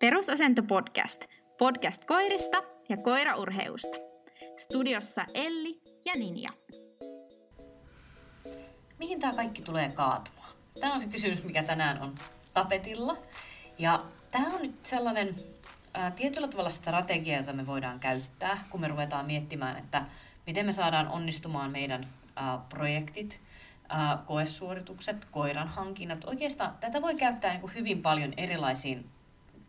Perusasento 0.00 0.62
podcast. 0.62 1.24
Podcast 1.58 2.04
koirista 2.04 2.62
ja 2.88 2.96
koiraurheusta. 2.96 3.96
Studiossa 4.56 5.24
Elli 5.34 5.80
ja 6.04 6.12
Ninja. 6.14 6.50
Mihin 8.98 9.20
tämä 9.20 9.32
kaikki 9.32 9.62
tulee 9.62 9.88
kaatumaan? 9.88 10.52
Tämä 10.80 10.94
on 10.94 11.00
se 11.00 11.06
kysymys, 11.06 11.44
mikä 11.44 11.62
tänään 11.62 12.02
on 12.02 12.10
tapetilla. 12.54 13.16
Ja 13.78 13.98
tämä 14.32 14.46
on 14.46 14.62
nyt 14.62 14.82
sellainen 14.82 15.34
ää, 15.94 16.10
tietyllä 16.10 16.48
tavalla 16.48 16.70
strategia, 16.70 17.36
jota 17.36 17.52
me 17.52 17.66
voidaan 17.66 18.00
käyttää, 18.00 18.64
kun 18.70 18.80
me 18.80 18.88
ruvetaan 18.88 19.26
miettimään, 19.26 19.76
että 19.76 20.02
miten 20.46 20.66
me 20.66 20.72
saadaan 20.72 21.08
onnistumaan 21.08 21.70
meidän 21.70 22.08
ää, 22.36 22.58
projektit, 22.68 23.40
ää, 23.88 24.18
koesuoritukset, 24.26 25.24
koiran 25.30 25.68
hankinnat. 25.68 26.24
Oikeastaan 26.24 26.76
tätä 26.80 27.02
voi 27.02 27.14
käyttää 27.14 27.50
niin 27.50 27.60
kuin 27.60 27.74
hyvin 27.74 28.02
paljon 28.02 28.34
erilaisiin 28.36 29.10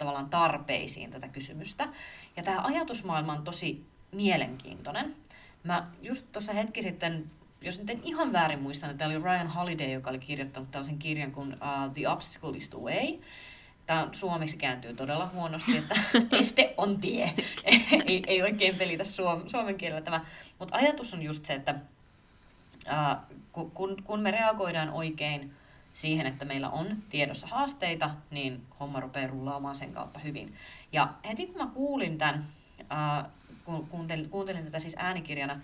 tavallaan 0.01 0.29
tarpeisiin 0.29 1.11
tätä 1.11 1.27
kysymystä. 1.27 1.87
Ja 2.35 2.43
tämä 2.43 2.61
ajatusmaailma 2.61 3.33
on 3.33 3.43
tosi 3.43 3.85
mielenkiintoinen. 4.11 5.15
Mä 5.63 5.87
just 6.01 6.25
tuossa 6.31 6.53
hetki 6.53 6.81
sitten, 6.81 7.23
jos 7.61 7.79
nyt 7.79 7.89
en 7.89 8.01
ihan 8.03 8.33
väärin 8.33 8.61
muista, 8.61 8.87
niin 8.87 8.97
tämä 8.97 9.11
oli 9.11 9.23
Ryan 9.23 9.47
Holiday, 9.47 9.91
joka 9.91 10.09
oli 10.09 10.19
kirjoittanut 10.19 10.71
tällaisen 10.71 10.99
kirjan 10.99 11.31
kuin 11.31 11.53
uh, 11.53 11.93
The 11.93 12.09
Obstacle 12.09 12.57
is 12.57 12.69
the 12.69 12.79
Way. 12.79 13.19
Tämä 13.85 14.09
suomeksi 14.11 14.57
kääntyy 14.57 14.95
todella 14.95 15.29
huonosti, 15.33 15.77
että 15.77 15.95
este 16.41 16.73
on 16.77 17.01
tie. 17.01 17.33
ei, 18.07 18.23
ei 18.27 18.41
oikein 18.41 18.75
pelitä 18.75 19.03
suom, 19.03 19.49
suomen 19.49 19.77
kielellä 19.77 20.01
tämä. 20.01 20.25
Mutta 20.59 20.75
ajatus 20.77 21.13
on 21.13 21.23
just 21.23 21.45
se, 21.45 21.53
että 21.53 21.75
uh, 22.87 23.39
kun, 23.73 24.03
kun 24.03 24.19
me 24.19 24.31
reagoidaan 24.31 24.89
oikein 24.89 25.53
siihen, 25.93 26.27
että 26.27 26.45
meillä 26.45 26.69
on 26.69 26.97
tiedossa 27.09 27.47
haasteita, 27.47 28.09
niin 28.31 28.61
homma 28.79 28.99
rupeaa 28.99 29.27
rullaamaan 29.27 29.75
sen 29.75 29.93
kautta 29.93 30.19
hyvin. 30.19 30.55
Ja 30.91 31.13
heti 31.27 31.47
kun 31.47 31.57
mä 31.57 31.71
kuulin 31.73 32.17
tämän, 32.17 32.45
äh, 32.91 33.25
kun 33.65 33.87
kuuntelin, 33.87 34.29
kuuntelin 34.29 34.65
tätä 34.65 34.79
siis 34.79 34.95
äänikirjana, 34.97 35.59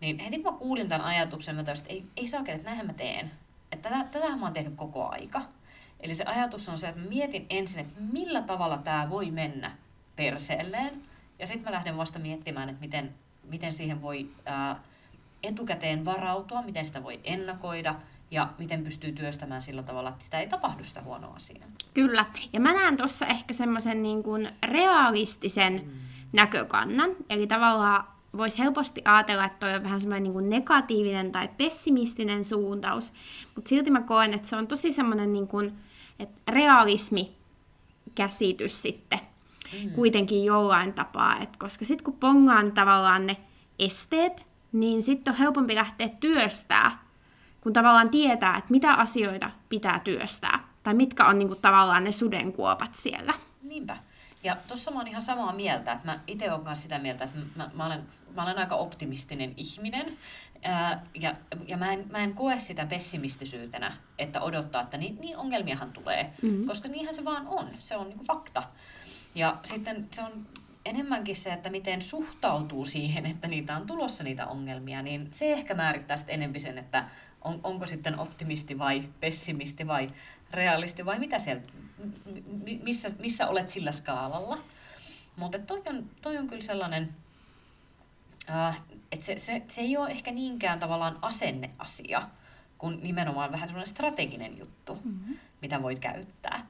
niin 0.00 0.18
heti 0.18 0.38
kun 0.38 0.52
mä 0.52 0.58
kuulin 0.58 0.88
tämän 0.88 1.06
ajatuksen, 1.06 1.56
mä 1.56 1.64
toisin, 1.64 1.82
että 1.82 1.94
ei, 1.94 2.04
ei 2.16 2.26
saa 2.26 2.40
että 2.46 2.64
näinhän 2.64 2.86
mä 2.86 2.92
teen. 2.92 3.30
Että 3.72 4.04
tätä 4.12 4.36
mä 4.36 4.46
oon 4.46 4.52
tehnyt 4.52 4.74
koko 4.76 5.08
aika. 5.08 5.42
Eli 6.00 6.14
se 6.14 6.24
ajatus 6.24 6.68
on 6.68 6.78
se, 6.78 6.88
että 6.88 7.00
mä 7.00 7.08
mietin 7.08 7.46
ensin, 7.50 7.80
että 7.80 8.00
millä 8.00 8.42
tavalla 8.42 8.78
tämä 8.78 9.10
voi 9.10 9.30
mennä 9.30 9.72
perseelleen. 10.16 11.02
Ja 11.38 11.46
sitten 11.46 11.64
mä 11.64 11.72
lähden 11.72 11.96
vasta 11.96 12.18
miettimään, 12.18 12.68
että 12.68 12.80
miten, 12.80 13.14
miten 13.44 13.74
siihen 13.74 14.02
voi 14.02 14.30
ää, 14.46 14.80
etukäteen 15.42 16.04
varautua, 16.04 16.62
miten 16.62 16.86
sitä 16.86 17.02
voi 17.04 17.20
ennakoida– 17.24 17.94
ja 18.30 18.48
miten 18.58 18.84
pystyy 18.84 19.12
työstämään 19.12 19.62
sillä 19.62 19.82
tavalla, 19.82 20.10
että 20.10 20.24
sitä 20.24 20.40
ei 20.40 20.48
tapahdu 20.48 20.84
sitä 20.84 21.02
huonoa 21.02 21.34
asiaa. 21.34 21.68
Kyllä. 21.94 22.24
Ja 22.52 22.60
mä 22.60 22.72
näen 22.72 22.96
tuossa 22.96 23.26
ehkä 23.26 23.54
semmoisen 23.54 24.02
niin 24.02 24.22
kuin 24.22 24.48
realistisen 24.62 25.82
mm. 25.84 25.90
näkökannan. 26.32 27.10
Eli 27.30 27.46
tavallaan 27.46 28.04
voisi 28.36 28.58
helposti 28.58 29.02
ajatella, 29.04 29.44
että 29.44 29.58
toi 29.58 29.74
on 29.74 29.82
vähän 29.82 30.00
semmoinen 30.00 30.22
niin 30.22 30.32
kuin 30.32 30.50
negatiivinen 30.50 31.32
tai 31.32 31.48
pessimistinen 31.56 32.44
suuntaus. 32.44 33.12
Mutta 33.54 33.68
silti 33.68 33.90
mä 33.90 34.00
koen, 34.00 34.34
että 34.34 34.48
se 34.48 34.56
on 34.56 34.66
tosi 34.66 34.92
semmoinen 34.92 35.32
niin 35.32 35.48
kuin, 35.48 35.72
että 36.18 36.52
realismi 36.52 37.36
käsitys 38.14 38.82
sitten 38.82 39.20
mm. 39.72 39.90
kuitenkin 39.90 40.44
jollain 40.44 40.92
tapaa. 40.92 41.38
Et 41.38 41.56
koska 41.56 41.84
sitten 41.84 42.04
kun 42.04 42.16
pongaan 42.20 42.72
tavallaan 42.72 43.26
ne 43.26 43.36
esteet, 43.78 44.46
niin 44.72 45.02
sitten 45.02 45.32
on 45.32 45.38
helpompi 45.38 45.74
lähteä 45.74 46.08
työstää 46.20 47.07
kun 47.68 47.72
tavallaan 47.72 48.10
tietää, 48.10 48.56
että 48.56 48.70
mitä 48.70 48.92
asioita 48.92 49.50
pitää 49.68 50.00
työstää, 50.04 50.60
tai 50.82 50.94
mitkä 50.94 51.24
on 51.24 51.38
niin 51.38 51.48
kuin, 51.48 51.60
tavallaan 51.60 52.04
ne 52.04 52.12
sudenkuopat 52.12 52.94
siellä. 52.94 53.34
Niinpä. 53.62 53.96
Ja 54.44 54.56
tuossa 54.68 54.90
mä 54.90 54.98
oon 54.98 55.08
ihan 55.08 55.22
samaa 55.22 55.52
mieltä, 55.52 55.92
että 55.92 56.06
mä 56.06 56.20
itse 56.26 56.52
olen 56.52 56.64
myös 56.64 56.82
sitä 56.82 56.98
mieltä, 56.98 57.24
että 57.24 57.38
mä, 57.56 57.70
mä, 57.74 57.86
olen, 57.86 58.02
mä 58.34 58.42
olen 58.42 58.58
aika 58.58 58.74
optimistinen 58.74 59.54
ihminen, 59.56 60.18
ää, 60.62 61.06
ja, 61.14 61.34
ja 61.66 61.76
mä, 61.76 61.92
en, 61.92 62.06
mä 62.10 62.18
en 62.18 62.34
koe 62.34 62.58
sitä 62.58 62.86
pessimistisyytenä, 62.86 63.92
että 64.18 64.40
odottaa, 64.40 64.82
että 64.82 64.96
niin, 64.96 65.20
niin 65.20 65.36
ongelmiahan 65.36 65.92
tulee, 65.92 66.32
mm-hmm. 66.42 66.66
koska 66.66 66.88
niinhän 66.88 67.14
se 67.14 67.24
vaan 67.24 67.46
on, 67.46 67.68
se 67.78 67.96
on 67.96 68.08
niin 68.08 68.26
fakta. 68.26 68.62
Ja 69.34 69.56
sitten 69.64 70.08
se 70.10 70.22
on 70.22 70.46
enemmänkin 70.84 71.36
se, 71.36 71.52
että 71.52 71.70
miten 71.70 72.02
suhtautuu 72.02 72.84
siihen, 72.84 73.26
että 73.26 73.48
niitä 73.48 73.76
on 73.76 73.86
tulossa 73.86 74.24
niitä 74.24 74.46
ongelmia, 74.46 75.02
niin 75.02 75.28
se 75.30 75.52
ehkä 75.52 75.74
määrittää 75.74 76.16
sitten 76.16 76.34
enemmän 76.34 76.60
sen, 76.60 76.78
että 76.78 77.04
on, 77.42 77.60
onko 77.62 77.86
sitten 77.86 78.18
optimisti 78.18 78.78
vai 78.78 79.08
pessimisti 79.20 79.86
vai 79.86 80.10
realisti 80.50 81.06
vai 81.06 81.18
mitä 81.18 81.38
siellä, 81.38 81.62
missä, 82.82 83.10
missä 83.18 83.48
olet 83.48 83.68
sillä 83.68 83.92
skaalalla. 83.92 84.58
Mutta 85.36 85.58
toi 85.58 85.82
on, 85.86 86.10
toi 86.22 86.38
on 86.38 86.46
kyllä 86.46 86.62
sellainen, 86.62 87.14
äh, 88.50 88.82
että 89.12 89.26
se, 89.26 89.38
se, 89.38 89.62
se 89.68 89.80
ei 89.80 89.96
ole 89.96 90.10
ehkä 90.10 90.30
niinkään 90.30 90.78
tavallaan 90.78 91.18
asenneasia, 91.22 92.22
kun 92.78 92.98
nimenomaan 93.02 93.52
vähän 93.52 93.68
sellainen 93.68 93.90
strateginen 93.90 94.58
juttu, 94.58 94.94
mm-hmm. 94.94 95.36
mitä 95.62 95.82
voit 95.82 95.98
käyttää. 95.98 96.66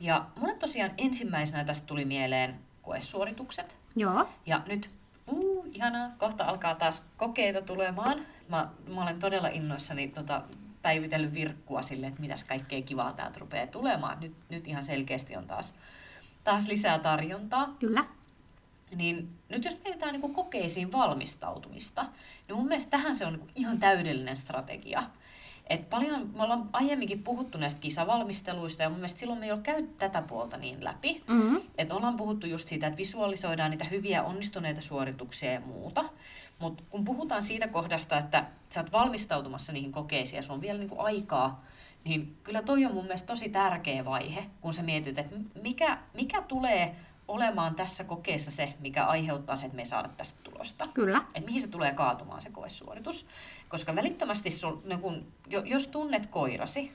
Ja 0.00 0.26
mulle 0.36 0.54
tosiaan 0.54 0.90
ensimmäisenä 0.98 1.64
tästä 1.64 1.86
tuli 1.86 2.04
mieleen 2.04 2.60
koesuoritukset. 2.82 3.76
Joo. 3.96 4.28
Ja 4.46 4.62
nyt, 4.68 4.90
uu, 5.26 5.66
ihanaa, 5.72 6.10
kohta 6.18 6.44
alkaa 6.44 6.74
taas 6.74 7.04
kokeita 7.16 7.62
tulemaan 7.62 8.26
mä, 8.48 8.68
mä 8.94 9.02
olen 9.02 9.18
todella 9.18 9.48
innoissani 9.48 10.08
tota, 10.08 10.42
päivitellyt 10.82 11.34
virkkua 11.34 11.82
sille, 11.82 12.06
että 12.06 12.20
mitäs 12.20 12.44
kaikkea 12.44 12.82
kivaa 12.82 13.12
täältä 13.12 13.38
rupeaa 13.38 13.66
tulemaan. 13.66 14.20
Nyt, 14.20 14.34
nyt 14.48 14.68
ihan 14.68 14.84
selkeästi 14.84 15.36
on 15.36 15.46
taas, 15.46 15.74
taas 16.44 16.68
lisää 16.68 16.98
tarjontaa. 16.98 17.74
Kyllä. 17.78 18.04
Niin 18.94 19.28
nyt 19.48 19.64
jos 19.64 19.80
mietitään 19.84 20.12
niin 20.12 20.34
kokeisiin 20.34 20.92
valmistautumista, 20.92 22.02
niin 22.48 22.56
mun 22.56 22.68
mielestä 22.68 22.90
tähän 22.90 23.16
se 23.16 23.26
on 23.26 23.32
niin 23.32 23.50
ihan 23.54 23.78
täydellinen 23.78 24.36
strategia. 24.36 25.02
Et 25.70 25.90
paljon, 25.90 26.30
me 26.36 26.42
ollaan 26.42 26.68
aiemminkin 26.72 27.22
puhuttu 27.22 27.58
näistä 27.58 27.80
kisavalmisteluista 27.80 28.82
ja 28.82 28.88
mun 28.88 28.98
mielestä 28.98 29.20
silloin 29.20 29.40
me 29.40 29.46
ei 29.46 29.52
ole 29.52 29.60
käyty 29.60 29.88
tätä 29.98 30.22
puolta 30.22 30.56
niin 30.56 30.84
läpi. 30.84 31.22
Mm-hmm. 31.28 31.60
Et 31.78 31.92
ollaan 31.92 32.16
puhuttu 32.16 32.46
just 32.46 32.68
siitä, 32.68 32.86
että 32.86 32.98
visualisoidaan 32.98 33.70
niitä 33.70 33.84
hyviä 33.84 34.22
onnistuneita 34.22 34.80
suorituksia 34.80 35.52
ja 35.52 35.60
muuta. 35.60 36.04
Mutta 36.58 36.82
kun 36.90 37.04
puhutaan 37.04 37.42
siitä 37.42 37.68
kohdasta, 37.68 38.18
että 38.18 38.44
sä 38.70 38.80
oot 38.80 38.92
valmistautumassa 38.92 39.72
niihin 39.72 39.92
kokeisiin 39.92 40.36
ja 40.36 40.42
sulla 40.42 40.54
on 40.54 40.60
vielä 40.60 40.78
niinku 40.78 41.00
aikaa, 41.00 41.64
niin 42.04 42.36
kyllä 42.42 42.62
toi 42.62 42.84
on 42.84 42.94
mun 42.94 43.04
mielestä 43.04 43.26
tosi 43.26 43.48
tärkeä 43.48 44.04
vaihe, 44.04 44.46
kun 44.60 44.74
sä 44.74 44.82
mietit, 44.82 45.18
että 45.18 45.36
mikä, 45.62 45.98
mikä 46.14 46.42
tulee 46.42 46.96
olemaan 47.28 47.74
tässä 47.74 48.04
kokeessa 48.04 48.50
se, 48.50 48.74
mikä 48.80 49.06
aiheuttaa 49.06 49.56
se, 49.56 49.64
että 49.64 49.76
me 49.76 49.82
ei 49.82 49.86
saada 49.86 50.08
tästä 50.08 50.38
tulosta. 50.42 50.88
Kyllä. 50.94 51.22
Että 51.34 51.46
mihin 51.46 51.60
se 51.60 51.68
tulee 51.68 51.92
kaatumaan 51.94 52.40
se 52.40 52.50
koesuoritus. 52.50 53.26
Koska 53.68 53.96
välittömästi, 53.96 54.50
sul, 54.50 54.76
niin 54.84 55.00
kun, 55.00 55.26
jos 55.64 55.86
tunnet 55.86 56.26
koirasi, 56.26 56.92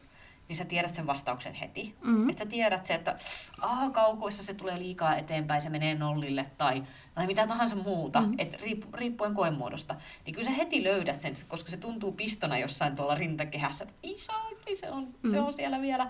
niin 0.48 0.58
sä 0.58 0.66
tiedät 0.66 0.96
sen 0.96 1.08
vastauksen 1.08 1.54
heti. 1.54 1.96
Mm-hmm. 2.02 2.30
Että 2.30 2.44
sä 2.44 2.50
tiedät 2.50 2.86
se, 2.86 2.94
että 2.94 3.16
aha, 3.62 3.90
kaukoissa 3.90 4.44
se 4.44 4.54
tulee 4.54 4.80
liikaa 4.80 5.16
eteenpäin, 5.16 5.62
se 5.62 5.70
menee 5.70 5.96
nollille 5.96 6.46
tai, 6.58 6.84
tai 7.16 7.28
mitä 7.28 7.48
tahansa 7.48 7.76
muuta, 7.76 8.22
mm-hmm. 8.22 8.36
että 8.38 8.58
riippu, 8.62 8.88
riippuen 8.94 9.34
koemuodosta. 9.34 9.96
Niin 10.26 10.34
kyllä 10.34 10.50
sä 10.50 10.56
heti 10.56 10.84
löydät 10.84 11.22
sen, 11.22 11.34
koska 11.48 11.72
se 11.72 11.78
tuntuu 11.78 12.12
pistona 12.12 12.58
jossain 12.58 12.96
tuolla 12.96 13.16
rintakehässä, 13.16 13.84
että 13.84 14.08
saa, 14.16 14.50
se 14.80 14.90
on, 14.90 15.04
mm-hmm. 15.04 15.32
se 15.32 15.40
on 15.40 15.54
siellä 15.54 15.82
vielä, 15.82 16.10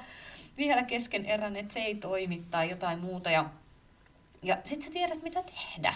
vielä 0.57 0.83
kesken 0.83 1.25
erän, 1.25 1.55
että 1.55 1.73
se 1.73 1.79
ei 1.79 1.95
toimi 1.95 2.43
tai 2.51 2.69
jotain 2.69 2.99
muuta. 2.99 3.31
Ja, 3.31 3.45
ja 4.41 4.57
sitten 4.65 4.87
sä 4.87 4.93
tiedät, 4.93 5.23
mitä 5.23 5.43
tehdä. 5.43 5.93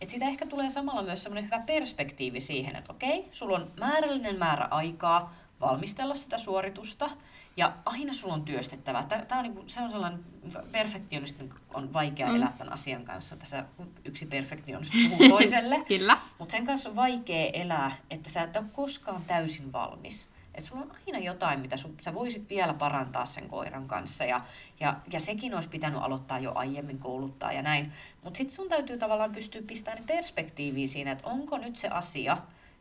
Että 0.00 0.10
siitä 0.10 0.26
ehkä 0.26 0.46
tulee 0.46 0.70
samalla 0.70 1.02
myös 1.02 1.22
semmoinen 1.22 1.44
hyvä 1.44 1.62
perspektiivi 1.66 2.40
siihen, 2.40 2.76
että 2.76 2.92
okei, 2.92 3.28
sulla 3.32 3.56
on 3.56 3.66
määrällinen 3.80 4.38
määrä 4.38 4.64
aikaa 4.70 5.34
valmistella 5.60 6.14
sitä 6.14 6.38
suoritusta– 6.38 7.10
ja 7.56 7.72
aina 7.84 8.12
sulla 8.14 8.34
on 8.34 8.44
työstettävä. 8.44 9.02
Tämä 9.02 9.38
on, 9.38 9.42
niin 9.42 9.54
kuin, 9.54 9.68
se 9.68 9.80
on 9.80 9.90
sellainen, 9.90 10.24
perfektionisti 10.72 11.50
on 11.74 11.92
vaikea 11.92 12.28
mm. 12.28 12.36
elää 12.36 12.54
tämän 12.58 12.72
asian 12.72 13.04
kanssa. 13.04 13.36
Tässä 13.36 13.64
yksi 14.04 14.26
perfektionisti 14.26 15.08
puhuu 15.08 15.28
toiselle. 15.28 15.84
Kyllä. 15.88 16.18
Mutta 16.38 16.52
sen 16.52 16.66
kanssa 16.66 16.88
on 16.88 16.96
vaikea 16.96 17.50
elää, 17.52 17.96
että 18.10 18.30
sä 18.30 18.42
et 18.42 18.56
ole 18.56 18.64
koskaan 18.72 19.24
täysin 19.24 19.72
valmis. 19.72 20.28
Että 20.56 20.68
sulla 20.68 20.82
on 20.82 20.92
aina 21.06 21.18
jotain, 21.18 21.60
mitä 21.60 21.76
su, 21.76 21.94
sä 22.02 22.14
voisit 22.14 22.50
vielä 22.50 22.74
parantaa 22.74 23.26
sen 23.26 23.48
koiran 23.48 23.88
kanssa. 23.88 24.24
Ja, 24.24 24.40
ja, 24.80 24.96
ja 25.12 25.20
sekin 25.20 25.54
olisi 25.54 25.68
pitänyt 25.68 26.02
aloittaa 26.02 26.38
jo 26.38 26.52
aiemmin 26.54 26.98
kouluttaa 26.98 27.52
ja 27.52 27.62
näin. 27.62 27.92
Mutta 28.24 28.38
sitten 28.38 28.56
sun 28.56 28.68
täytyy 28.68 28.98
tavallaan 28.98 29.32
pystyä 29.32 29.62
pistämään 29.66 30.04
perspektiiviin 30.06 30.88
siinä, 30.88 31.12
että 31.12 31.28
onko 31.28 31.58
nyt 31.58 31.76
se 31.76 31.88
asia, 31.88 32.36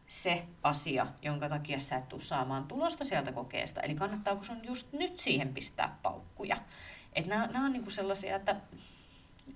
se 0.07 0.43
asia, 0.63 1.07
jonka 1.21 1.49
takia 1.49 1.79
sä 1.79 1.95
et 1.95 2.09
tule 2.09 2.21
saamaan 2.21 2.63
tulosta 2.63 3.05
sieltä 3.05 3.31
kokeesta. 3.31 3.81
Eli 3.81 3.95
kannattaako 3.95 4.43
sun 4.43 4.65
just 4.65 4.93
nyt 4.93 5.19
siihen 5.19 5.53
pistää 5.53 5.97
paukkuja. 6.03 6.57
Että 7.13 7.29
nämä, 7.29 7.47
nämä 7.47 7.65
on 7.65 7.73
niinku 7.73 7.89
sellaisia, 7.89 8.35
että 8.35 8.55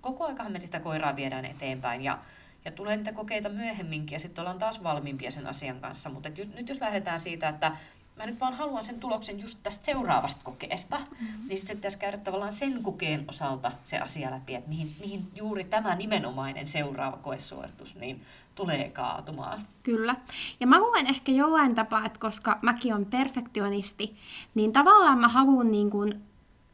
koko 0.02 0.26
aikahan 0.26 0.52
me 0.52 0.60
sitä 0.60 0.80
koiraa 0.80 1.16
viedään 1.16 1.46
eteenpäin 1.46 2.04
ja, 2.04 2.20
ja 2.66 2.72
tulee 2.72 2.98
niitä 2.98 3.14
kokeita 3.14 3.50
myöhemminkin 3.50 4.16
ja 4.16 4.20
sitten 4.20 4.42
ollaan 4.42 4.60
taas 4.60 4.84
valmiimpia 4.84 5.32
sen 5.32 5.48
asian 5.48 5.80
kanssa. 5.80 6.10
Mutta 6.10 6.30
nyt 6.56 6.70
jos 6.70 6.82
lähdetään 6.82 7.20
siitä, 7.20 7.50
että 7.50 7.72
mä 8.20 8.26
nyt 8.26 8.40
vaan 8.40 8.54
haluan 8.54 8.86
sen 8.86 9.00
tuloksen 9.00 9.40
just 9.40 9.58
tästä 9.64 9.86
seuraavasta 9.86 10.42
kokeesta, 10.44 10.98
mm-hmm. 10.98 11.48
niin 11.48 11.58
sitten 11.58 11.78
pitäisi 11.78 11.98
käydä 11.98 12.18
tavallaan 12.18 12.54
sen 12.54 12.84
kokeen 12.84 13.26
osalta 13.28 13.72
se 13.84 13.98
asia 13.98 14.32
läpi, 14.32 14.56
että 14.56 14.70
mihin, 14.70 14.96
mihin 15.00 15.28
juuri 15.36 15.64
tämä 15.64 15.96
nimenomainen 15.96 16.68
seuraava 16.68 17.18
koesuoritus 17.18 17.96
niin 17.96 18.22
tulee 18.56 18.90
kaatumaan. 18.90 19.68
Kyllä. 19.84 20.16
Ja 20.60 20.68
mä 20.68 20.80
luen 20.80 21.08
ehkä 21.08 21.32
jollain 21.32 21.76
tapaa, 21.76 22.06
että 22.06 22.20
koska 22.20 22.60
mäkin 22.62 22.94
on 22.94 23.06
perfektionisti, 23.06 24.16
niin 24.56 24.74
tavallaan 24.74 25.20
mä 25.20 25.28
haluan 25.28 25.72
niin 25.72 25.90
kuin 25.90 26.29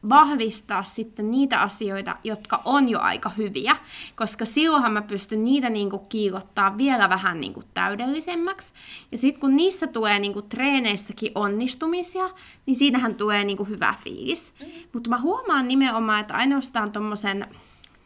vahvistaa 0.09 0.83
sitten 0.83 1.31
niitä 1.31 1.61
asioita, 1.61 2.15
jotka 2.23 2.61
on 2.65 2.89
jo 2.89 2.99
aika 2.99 3.29
hyviä, 3.29 3.75
koska 4.15 4.45
silloinhan 4.45 4.91
mä 4.93 5.01
pystyn 5.01 5.43
niitä 5.43 5.69
niinku 5.69 5.99
kiilottaa 5.99 6.77
vielä 6.77 7.09
vähän 7.09 7.41
niinku 7.41 7.61
täydellisemmäksi. 7.73 8.73
Ja 9.11 9.17
sitten 9.17 9.41
kun 9.41 9.55
niissä 9.55 9.87
tulee 9.87 10.19
niinku 10.19 10.41
treeneissäkin 10.41 11.31
onnistumisia, 11.35 12.29
niin 12.65 12.75
siinähän 12.75 13.15
tulee 13.15 13.43
niinku 13.43 13.63
hyvä 13.63 13.95
fiilis. 14.03 14.53
Mm. 14.59 14.65
Mutta 14.93 15.09
mä 15.09 15.19
huomaan 15.19 15.67
nimenomaan, 15.67 16.21
että 16.21 16.33
ainoastaan 16.33 16.91
tommosen, 16.91 17.47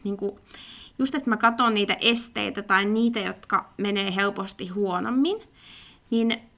niinku, 0.04 0.40
just 0.98 1.14
että 1.14 1.30
mä 1.30 1.36
katson 1.36 1.74
niitä 1.74 1.96
esteitä 2.00 2.62
tai 2.62 2.84
niitä, 2.84 3.20
jotka 3.20 3.72
menee 3.76 4.14
helposti 4.14 4.68
huonommin, 4.68 5.40
niin 6.10 6.49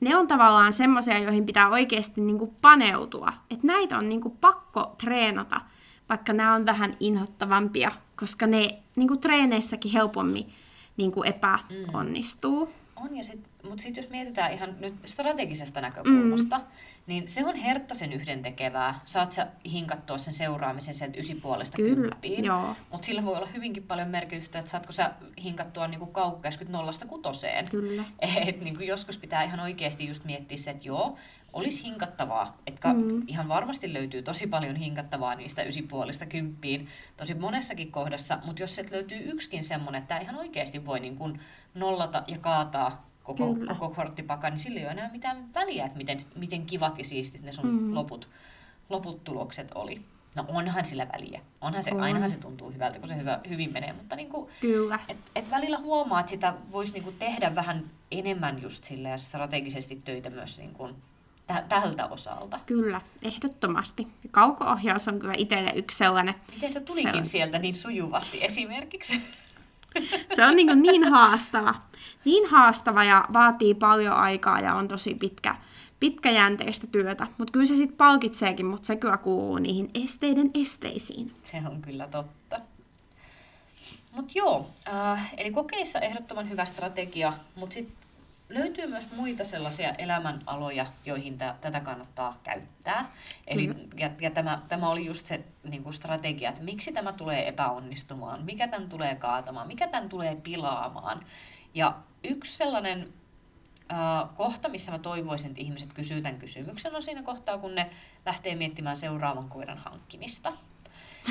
ne 0.00 0.16
on 0.16 0.26
tavallaan 0.26 0.72
semmoisia, 0.72 1.18
joihin 1.18 1.46
pitää 1.46 1.68
oikeasti 1.68 2.20
niin 2.20 2.38
kuin 2.38 2.56
paneutua. 2.62 3.32
Että 3.50 3.66
näitä 3.66 3.98
on 3.98 4.08
niin 4.08 4.20
kuin 4.20 4.36
pakko 4.40 4.94
treenata, 4.98 5.60
vaikka 6.08 6.32
nämä 6.32 6.54
on 6.54 6.66
vähän 6.66 6.96
inhottavampia, 7.00 7.92
koska 8.16 8.46
ne 8.46 8.82
niin 8.96 9.08
kuin 9.08 9.20
treeneissäkin 9.20 9.92
helpommin 9.92 10.52
niin 10.96 11.12
kuin 11.12 11.28
epäonnistuu. 11.28 12.66
Mm. 12.66 12.72
On, 13.04 13.16
ja 13.16 13.24
sit, 13.24 13.40
mutta 13.68 13.82
sitten 13.82 14.02
jos 14.02 14.10
mietitään 14.10 14.52
ihan 14.52 14.76
nyt 14.80 14.94
strategisesta 15.04 15.80
näkökulmasta, 15.80 16.58
mm. 16.58 16.64
niin 17.06 17.28
se 17.28 17.44
on 17.44 17.56
herttaisen 17.56 18.12
yhdentekevää. 18.12 19.00
Saat 19.04 19.32
sä 19.32 19.46
hinkattua 19.72 20.18
sen 20.18 20.34
seuraamisen 20.34 20.94
sieltä 20.94 21.20
ysipuolesta 21.20 21.76
kymppiin. 21.76 22.44
Mutta 22.90 23.06
sillä 23.06 23.24
voi 23.24 23.36
olla 23.36 23.48
hyvinkin 23.54 23.82
paljon 23.82 24.08
merkitystä, 24.08 24.58
että 24.58 24.70
saatko 24.70 24.92
sä 24.92 25.12
hinkattua 25.42 25.88
niinku 25.88 26.06
kaukkäiskyt 26.06 26.68
nollasta 26.68 27.06
kutoseen. 27.06 27.68
Kyllä. 27.68 28.04
Et 28.46 28.60
niinku 28.60 28.82
joskus 28.82 29.18
pitää 29.18 29.42
ihan 29.42 29.60
oikeasti 29.60 30.06
just 30.06 30.24
miettiä 30.24 30.56
se, 30.56 30.70
että 30.70 30.88
joo, 30.88 31.16
olisi 31.52 31.84
hinkattavaa. 31.84 32.56
Että 32.66 32.94
mm. 32.94 33.22
ihan 33.26 33.48
varmasti 33.48 33.92
löytyy 33.92 34.22
tosi 34.22 34.46
paljon 34.46 34.76
hinkattavaa 34.76 35.34
niistä 35.34 35.62
ysipuolista 35.62 36.26
kymppiin 36.26 36.88
tosi 37.16 37.34
monessakin 37.34 37.92
kohdassa, 37.92 38.38
mutta 38.44 38.62
jos 38.62 38.74
sieltä 38.74 38.94
löytyy 38.94 39.18
yksikin 39.24 39.64
semmoinen, 39.64 39.98
että 39.98 40.08
tämä 40.08 40.20
ihan 40.20 40.36
oikeasti 40.36 40.86
voi 40.86 41.00
niin 41.00 41.16
kuin 41.16 41.40
nollata 41.74 42.22
ja 42.26 42.38
kaataa 42.38 43.06
koko, 43.26 43.56
koko 43.68 43.90
korttipaka, 43.94 44.50
niin 44.50 44.58
sillä 44.58 44.80
ei 44.80 44.86
ole 44.86 44.92
enää 44.92 45.10
mitään 45.12 45.54
väliä, 45.54 45.84
että 45.84 45.98
miten, 45.98 46.18
miten 46.34 46.66
kivat 46.66 46.98
ja 46.98 47.04
siistit 47.04 47.42
ne 47.42 47.52
sun 47.52 47.66
mm. 47.66 47.94
loput, 47.94 48.28
loput 48.88 49.24
tulokset 49.24 49.72
oli. 49.74 50.00
No 50.34 50.44
onhan 50.48 50.84
sillä 50.84 51.06
väliä. 51.12 51.40
Onhan 51.60 51.82
se, 51.82 51.90
on. 51.94 52.00
ainahan 52.00 52.30
se 52.30 52.36
tuntuu 52.36 52.70
hyvältä, 52.70 52.98
kun 52.98 53.08
se 53.08 53.16
hyvä, 53.16 53.40
hyvin 53.48 53.72
menee, 53.72 53.92
mutta 53.92 54.16
niin 54.16 54.28
kuin, 54.28 54.50
Kyllä. 54.60 54.98
Et, 55.08 55.16
et 55.36 55.50
välillä 55.50 55.78
huomaa, 55.78 56.20
että 56.20 56.30
sitä 56.30 56.54
voisi 56.72 56.92
niin 56.92 57.04
kuin 57.04 57.16
tehdä 57.18 57.54
vähän 57.54 57.84
enemmän 58.10 58.62
just 58.62 58.84
sille 58.84 59.18
strategisesti 59.18 60.02
töitä 60.04 60.30
myös 60.30 60.58
niin 60.58 60.74
kuin 60.74 60.94
tältä 61.68 62.06
osalta. 62.06 62.60
Kyllä, 62.66 63.00
ehdottomasti. 63.22 64.08
Kauko-ohjaus 64.30 65.08
on 65.08 65.18
kyllä 65.18 65.34
itselle 65.36 65.72
yksi 65.76 65.98
sellainen. 65.98 66.34
Miten 66.54 66.72
se 66.72 66.80
tulikin 66.80 67.02
sellainen. 67.02 67.26
sieltä 67.26 67.58
niin 67.58 67.74
sujuvasti 67.74 68.44
esimerkiksi? 68.44 69.22
Se 70.36 70.44
on 70.44 70.56
niin, 70.56 70.82
niin 70.82 71.04
haastava. 71.10 71.74
Niin 72.24 72.50
haastava 72.50 73.04
ja 73.04 73.24
vaatii 73.32 73.74
paljon 73.74 74.14
aikaa 74.14 74.60
ja 74.60 74.74
on 74.74 74.88
tosi 74.88 75.14
pitkä, 75.14 75.56
pitkäjänteistä 76.00 76.86
työtä. 76.86 77.26
Mutta 77.38 77.52
kyllä 77.52 77.66
se 77.66 77.74
sitten 77.74 77.96
palkitseekin, 77.96 78.66
mutta 78.66 78.86
se 78.86 78.96
kyllä 78.96 79.16
kuuluu 79.16 79.58
niihin 79.58 79.90
esteiden 79.94 80.50
esteisiin. 80.54 81.32
Se 81.42 81.62
on 81.70 81.82
kyllä 81.82 82.08
totta. 82.08 82.60
Mutta 84.12 84.32
joo, 84.34 84.70
äh, 84.88 85.34
eli 85.36 85.50
kokeissa 85.50 85.98
ehdottoman 85.98 86.50
hyvä 86.50 86.64
strategia, 86.64 87.32
mutta 87.54 87.74
sitten 87.74 88.05
löytyy 88.48 88.86
myös 88.86 89.08
muita 89.16 89.44
sellaisia 89.44 89.92
elämänaloja, 89.92 90.86
joihin 91.04 91.38
t- 91.38 91.60
tätä 91.60 91.80
kannattaa 91.80 92.40
käyttää. 92.42 93.12
Eli, 93.46 93.66
mm. 93.66 93.74
ja, 93.96 94.10
ja 94.20 94.30
tämä, 94.30 94.62
tämä 94.68 94.90
oli 94.90 95.06
just 95.06 95.26
se 95.26 95.44
niin 95.64 95.82
kuin 95.82 95.94
strategia, 95.94 96.48
että 96.48 96.62
miksi 96.62 96.92
tämä 96.92 97.12
tulee 97.12 97.48
epäonnistumaan, 97.48 98.44
mikä 98.44 98.68
tämän 98.68 98.88
tulee 98.88 99.14
kaatamaan, 99.14 99.66
mikä 99.66 99.88
tämän 99.88 100.08
tulee 100.08 100.36
pilaamaan. 100.36 101.24
Ja 101.74 101.96
yksi 102.24 102.56
sellainen 102.56 103.12
äh, 103.92 104.28
kohta, 104.36 104.68
missä 104.68 104.92
mä 104.92 104.98
toivoisin, 104.98 105.50
että 105.50 105.62
ihmiset 105.62 105.92
kysyvät 105.92 106.22
tämän 106.22 106.38
kysymyksen, 106.38 106.96
on 106.96 107.02
siinä 107.02 107.22
kohtaa, 107.22 107.58
kun 107.58 107.74
ne 107.74 107.90
lähtee 108.26 108.54
miettimään 108.54 108.96
seuraavan 108.96 109.48
koiran 109.48 109.78
hankkimista. 109.78 110.52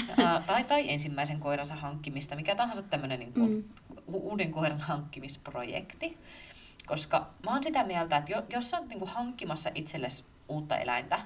Ää, 0.24 0.44
tai, 0.48 0.64
tai 0.64 0.92
ensimmäisen 0.92 1.40
koiransa 1.40 1.76
hankkimista, 1.76 2.36
mikä 2.36 2.56
tahansa 2.56 2.82
tämmöinen 2.82 3.20
niin 3.20 3.34
kuin, 3.34 3.52
mm. 3.52 3.64
uuden 4.14 4.52
koiran 4.52 4.80
hankkimisprojekti. 4.80 6.18
Koska 6.86 7.28
mä 7.46 7.52
oon 7.52 7.64
sitä 7.64 7.84
mieltä, 7.84 8.18
että 8.18 8.44
jos 8.50 8.70
sä 8.70 8.78
oot 8.78 8.88
niin 8.88 9.08
hankkimassa 9.08 9.70
itsellesi 9.76 10.26
uutta 10.50 10.78
eläintä, 10.78 11.20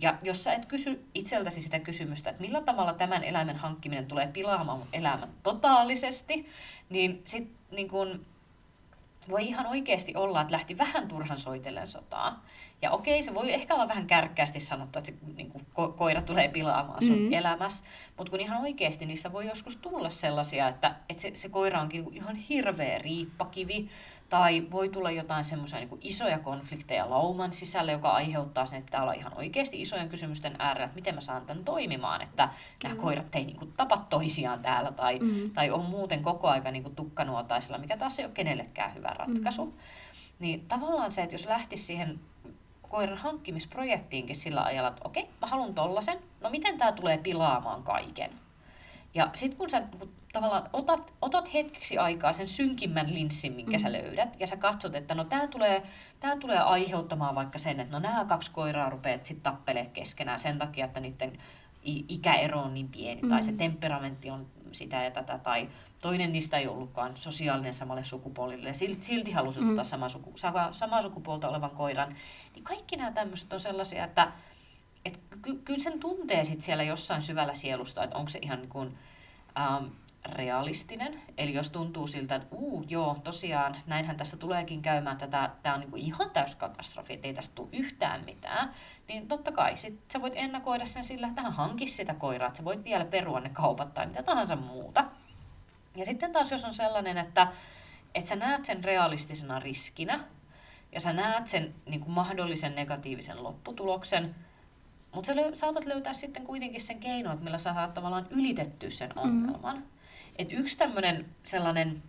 ja 0.00 0.18
jos 0.22 0.44
sä 0.44 0.52
et 0.52 0.66
kysy 0.66 1.04
itseltäsi 1.14 1.60
sitä 1.60 1.78
kysymystä, 1.78 2.30
että 2.30 2.42
millä 2.42 2.60
tavalla 2.60 2.92
tämän 2.92 3.24
eläimen 3.24 3.56
hankkiminen 3.56 4.06
tulee 4.06 4.26
pilaamaan 4.26 4.78
mun 4.78 4.88
elämän 4.92 5.28
totaalisesti, 5.42 6.48
niin 6.90 7.22
sit 7.24 7.52
niin 7.70 7.88
kun, 7.88 8.26
voi 9.28 9.46
ihan 9.46 9.66
oikeasti 9.66 10.14
olla, 10.14 10.40
että 10.40 10.52
lähti 10.52 10.78
vähän 10.78 11.08
turhan 11.08 11.38
soitellen 11.38 11.86
sotaa. 11.86 12.44
Ja 12.82 12.90
okei, 12.90 13.22
se 13.22 13.34
voi 13.34 13.52
ehkä 13.52 13.74
olla 13.74 13.88
vähän 13.88 14.06
kärkkäästi 14.06 14.60
sanottu, 14.60 14.98
että 14.98 15.12
se 15.12 15.18
niin 15.36 15.50
kuin, 15.50 15.66
ko- 15.70 15.92
koira 15.92 16.22
tulee 16.22 16.48
pilaamaan 16.48 17.04
sun 17.04 17.18
mm. 17.18 17.32
elämässä, 17.32 17.84
mutta 18.16 18.30
kun 18.30 18.40
ihan 18.40 18.62
oikeasti 18.62 19.06
niistä 19.06 19.32
voi 19.32 19.46
joskus 19.46 19.76
tulla 19.76 20.10
sellaisia, 20.10 20.68
että, 20.68 20.94
että 21.08 21.22
se, 21.22 21.30
se 21.34 21.48
koira 21.48 21.80
onkin 21.80 22.04
niin 22.04 22.14
ihan 22.14 22.36
hirveä 22.36 22.98
riippakivi, 22.98 23.88
tai 24.28 24.66
voi 24.70 24.88
tulla 24.88 25.10
jotain 25.10 25.44
semmoisia 25.44 25.78
niin 25.78 25.98
isoja 26.00 26.38
konflikteja 26.38 27.10
lauman 27.10 27.52
sisällä, 27.52 27.92
joka 27.92 28.10
aiheuttaa 28.10 28.66
sen, 28.66 28.78
että 28.78 28.90
täällä 28.90 29.10
on 29.10 29.16
ihan 29.16 29.36
oikeasti 29.36 29.80
isojen 29.82 30.08
kysymysten 30.08 30.56
äärellä, 30.58 30.84
että 30.84 30.94
miten 30.94 31.14
mä 31.14 31.20
saan 31.20 31.46
tämän 31.46 31.64
toimimaan, 31.64 32.22
että 32.22 32.48
Kyllä. 32.78 32.94
nämä 32.94 33.02
koirat 33.02 33.34
ei 33.34 33.44
niin 33.44 33.56
kuin, 33.56 33.72
tapa 33.76 33.98
toisiaan 33.98 34.62
täällä 34.62 34.92
tai, 34.92 35.18
mm. 35.18 35.50
tai 35.50 35.70
on 35.70 35.84
muuten 35.84 36.22
koko 36.22 36.48
aika 36.48 36.70
niin 36.70 36.82
kuin, 36.82 36.96
tukkanuotaisilla, 36.96 37.78
mikä 37.78 37.96
taas 37.96 38.18
ei 38.18 38.24
ole 38.24 38.34
kenellekään 38.34 38.94
hyvä 38.94 39.08
ratkaisu. 39.08 39.64
Mm. 39.64 39.72
Niin 40.38 40.60
tavallaan 40.68 41.12
se, 41.12 41.22
että 41.22 41.34
jos 41.34 41.46
lähtisi 41.46 41.84
siihen 41.84 42.20
koiran 42.88 43.18
hankkimisprojektiinkin 43.18 44.36
sillä 44.36 44.62
ajalla, 44.62 44.88
että 44.88 45.02
okei, 45.04 45.28
mä 45.40 45.46
haluan 45.46 45.74
tollasen, 45.74 46.18
no 46.40 46.50
miten 46.50 46.78
tämä 46.78 46.92
tulee 46.92 47.18
pilaamaan 47.18 47.82
kaiken? 47.82 48.30
Ja 49.16 49.30
sitten 49.32 49.58
kun 49.58 49.70
sä 49.70 49.82
tavallaan 50.32 50.70
otat, 50.72 51.12
otat 51.22 51.54
hetkeksi 51.54 51.98
aikaa 51.98 52.32
sen 52.32 52.48
synkimmän 52.48 53.14
linssin, 53.14 53.52
minkä 53.52 53.76
mm. 53.76 53.78
sä 53.78 53.92
löydät, 53.92 54.36
ja 54.40 54.46
sä 54.46 54.56
katsot, 54.56 54.96
että 54.96 55.14
no 55.14 55.24
tää 55.24 55.46
tulee, 55.46 55.82
tää 56.20 56.36
tulee 56.36 56.58
aiheuttamaan 56.58 57.34
vaikka 57.34 57.58
sen, 57.58 57.80
että 57.80 57.92
no 57.92 57.98
nämä 57.98 58.24
kaksi 58.24 58.50
koiraa 58.50 58.90
rupeat 58.90 59.26
sitten 59.26 59.42
tappelemaan 59.42 59.92
keskenään 59.92 60.38
sen 60.38 60.58
takia, 60.58 60.84
että 60.84 61.00
niiden 61.00 61.38
ikäero 61.84 62.60
on 62.60 62.74
niin 62.74 62.88
pieni, 62.88 63.22
mm. 63.22 63.28
tai 63.28 63.44
se 63.44 63.50
mm. 63.50 63.58
temperamentti 63.58 64.30
on 64.30 64.46
sitä 64.72 65.02
ja 65.02 65.10
tätä, 65.10 65.38
tai 65.38 65.68
toinen 66.02 66.32
niistä 66.32 66.56
ei 66.56 66.68
ollutkaan 66.68 67.16
sosiaalinen 67.16 67.74
samalle 67.74 68.04
sukupuolille, 68.04 68.68
ja 68.68 68.74
silti, 68.74 69.04
silti 69.04 69.32
halusi 69.32 69.60
mm. 69.60 69.68
ottaa 69.68 69.84
sama 69.84 70.08
suku, 70.08 70.32
sama, 70.36 70.72
samaa 70.72 71.02
sukupuolta 71.02 71.48
olevan 71.48 71.70
koiran, 71.70 72.16
niin 72.54 72.64
kaikki 72.64 72.96
nämä 72.96 73.12
tämmöiset 73.12 73.52
on 73.52 73.60
sellaisia, 73.60 74.04
että 74.04 74.32
et 75.06 75.20
ky- 75.42 75.60
kyllä 75.64 75.82
sen 75.82 76.00
tuntee 76.00 76.44
sit 76.44 76.62
siellä 76.62 76.82
jossain 76.82 77.22
syvällä 77.22 77.54
sielusta, 77.54 78.04
että 78.04 78.16
onko 78.16 78.28
se 78.28 78.38
ihan 78.42 78.58
niin 78.58 78.68
kuin, 78.68 78.98
ähm, 79.58 79.84
realistinen. 80.32 81.22
Eli 81.38 81.54
jos 81.54 81.70
tuntuu 81.70 82.06
siltä, 82.06 82.34
että 82.34 82.56
uu, 82.56 82.84
joo, 82.88 83.16
tosiaan, 83.24 83.76
näinhän 83.86 84.16
tässä 84.16 84.36
tuleekin 84.36 84.82
käymään, 84.82 85.14
että 85.14 85.50
tämä 85.62 85.74
on 85.74 85.80
niinku 85.80 85.96
ihan 85.96 86.30
täys 86.30 86.54
katastrofi, 86.54 87.12
että 87.12 87.26
ei 87.26 87.34
tästä 87.34 87.54
tule 87.54 87.68
yhtään 87.72 88.24
mitään, 88.24 88.72
niin 89.08 89.28
totta 89.28 89.52
kai 89.52 89.76
sit 89.76 90.00
sä 90.12 90.22
voit 90.22 90.32
ennakoida 90.36 90.86
sen 90.86 91.04
sillä, 91.04 91.28
että 91.28 91.42
hanki 91.42 91.86
sitä 91.86 92.14
koiraa, 92.14 92.48
että 92.48 92.58
sä 92.58 92.64
voit 92.64 92.84
vielä 92.84 93.04
perua 93.04 93.40
ne 93.40 93.48
kaupat 93.48 93.94
tai 93.94 94.06
mitä 94.06 94.22
tahansa 94.22 94.56
muuta. 94.56 95.04
Ja 95.96 96.04
sitten 96.04 96.32
taas 96.32 96.50
jos 96.50 96.64
on 96.64 96.74
sellainen, 96.74 97.18
että, 97.18 97.48
että 98.14 98.28
sä 98.28 98.36
näet 98.36 98.64
sen 98.64 98.84
realistisena 98.84 99.58
riskinä, 99.58 100.20
ja 100.92 101.00
sä 101.00 101.12
näet 101.12 101.46
sen 101.46 101.74
niin 101.86 102.00
kuin 102.00 102.12
mahdollisen 102.12 102.74
negatiivisen 102.74 103.42
lopputuloksen, 103.42 104.34
mutta 105.14 105.26
sä 105.26 105.34
löy- 105.34 105.54
saatat 105.54 105.84
löytää 105.84 106.12
sitten 106.12 106.44
kuitenkin 106.44 106.80
sen 106.80 107.00
keino, 107.00 107.32
että 107.32 107.44
millä 107.44 107.58
sä 107.58 107.74
saat 107.74 107.94
tavallaan 107.94 108.26
ylitettyä 108.30 108.90
sen 108.90 109.10
mm. 109.16 109.22
ongelman. 109.22 109.76
Mm. 109.76 109.82
Et 110.38 110.52
yksi 110.52 110.78
tämmöinen 110.78 111.26
sellainen 111.42 112.02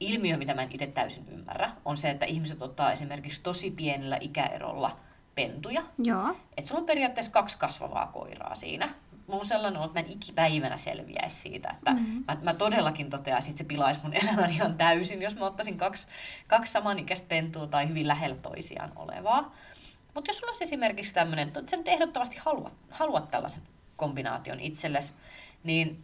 ilmiö, 0.00 0.36
mitä 0.36 0.54
mä 0.54 0.62
en 0.62 0.68
itse 0.72 0.86
täysin 0.86 1.28
ymmärrä, 1.28 1.72
on 1.84 1.96
se, 1.96 2.10
että 2.10 2.26
ihmiset 2.26 2.62
ottaa 2.62 2.92
esimerkiksi 2.92 3.42
tosi 3.42 3.70
pienellä 3.70 4.18
ikäerolla 4.20 4.96
pentuja. 5.34 5.82
Joo. 5.98 6.36
Et 6.56 6.64
sulla 6.64 6.80
on 6.80 6.86
periaatteessa 6.86 7.32
kaksi 7.32 7.58
kasvavaa 7.58 8.06
koiraa 8.06 8.54
siinä. 8.54 8.88
Mulla 9.26 9.40
on 9.40 9.46
sellainen 9.46 9.82
että 9.82 10.00
mä 10.00 10.06
en 10.06 10.12
ikipäivänä 10.12 10.76
selviäisi 10.76 11.36
siitä, 11.36 11.70
että 11.74 11.90
mm-hmm. 11.90 12.24
mä, 12.28 12.36
mä 12.42 12.54
todellakin 12.54 13.10
toteaisin, 13.10 13.50
että 13.50 13.58
se 13.58 13.64
pilaisi 13.64 14.00
mun 14.02 14.14
elämän 14.22 14.50
ihan 14.50 14.74
täysin, 14.74 15.22
jos 15.22 15.36
mä 15.36 15.46
ottaisin 15.46 15.78
kaksi, 15.78 16.08
kaksi 16.46 16.72
samanikäistä 16.72 17.28
pentua 17.28 17.66
tai 17.66 17.88
hyvin 17.88 18.08
lähellä 18.08 18.36
toisiaan 18.36 18.92
olevaa. 18.96 19.54
Mutta 20.18 20.28
jos 20.28 20.38
sulla 20.38 20.50
olisi 20.50 20.64
esimerkiksi 20.64 21.14
tämmöinen, 21.14 21.48
että 21.48 21.62
sä 21.70 21.76
nyt 21.76 21.88
ehdottomasti 21.88 22.36
haluat, 22.36 22.74
haluat 22.90 23.30
tällaisen 23.30 23.62
kombinaation 23.96 24.60
itsellesi, 24.60 25.14
niin 25.64 26.02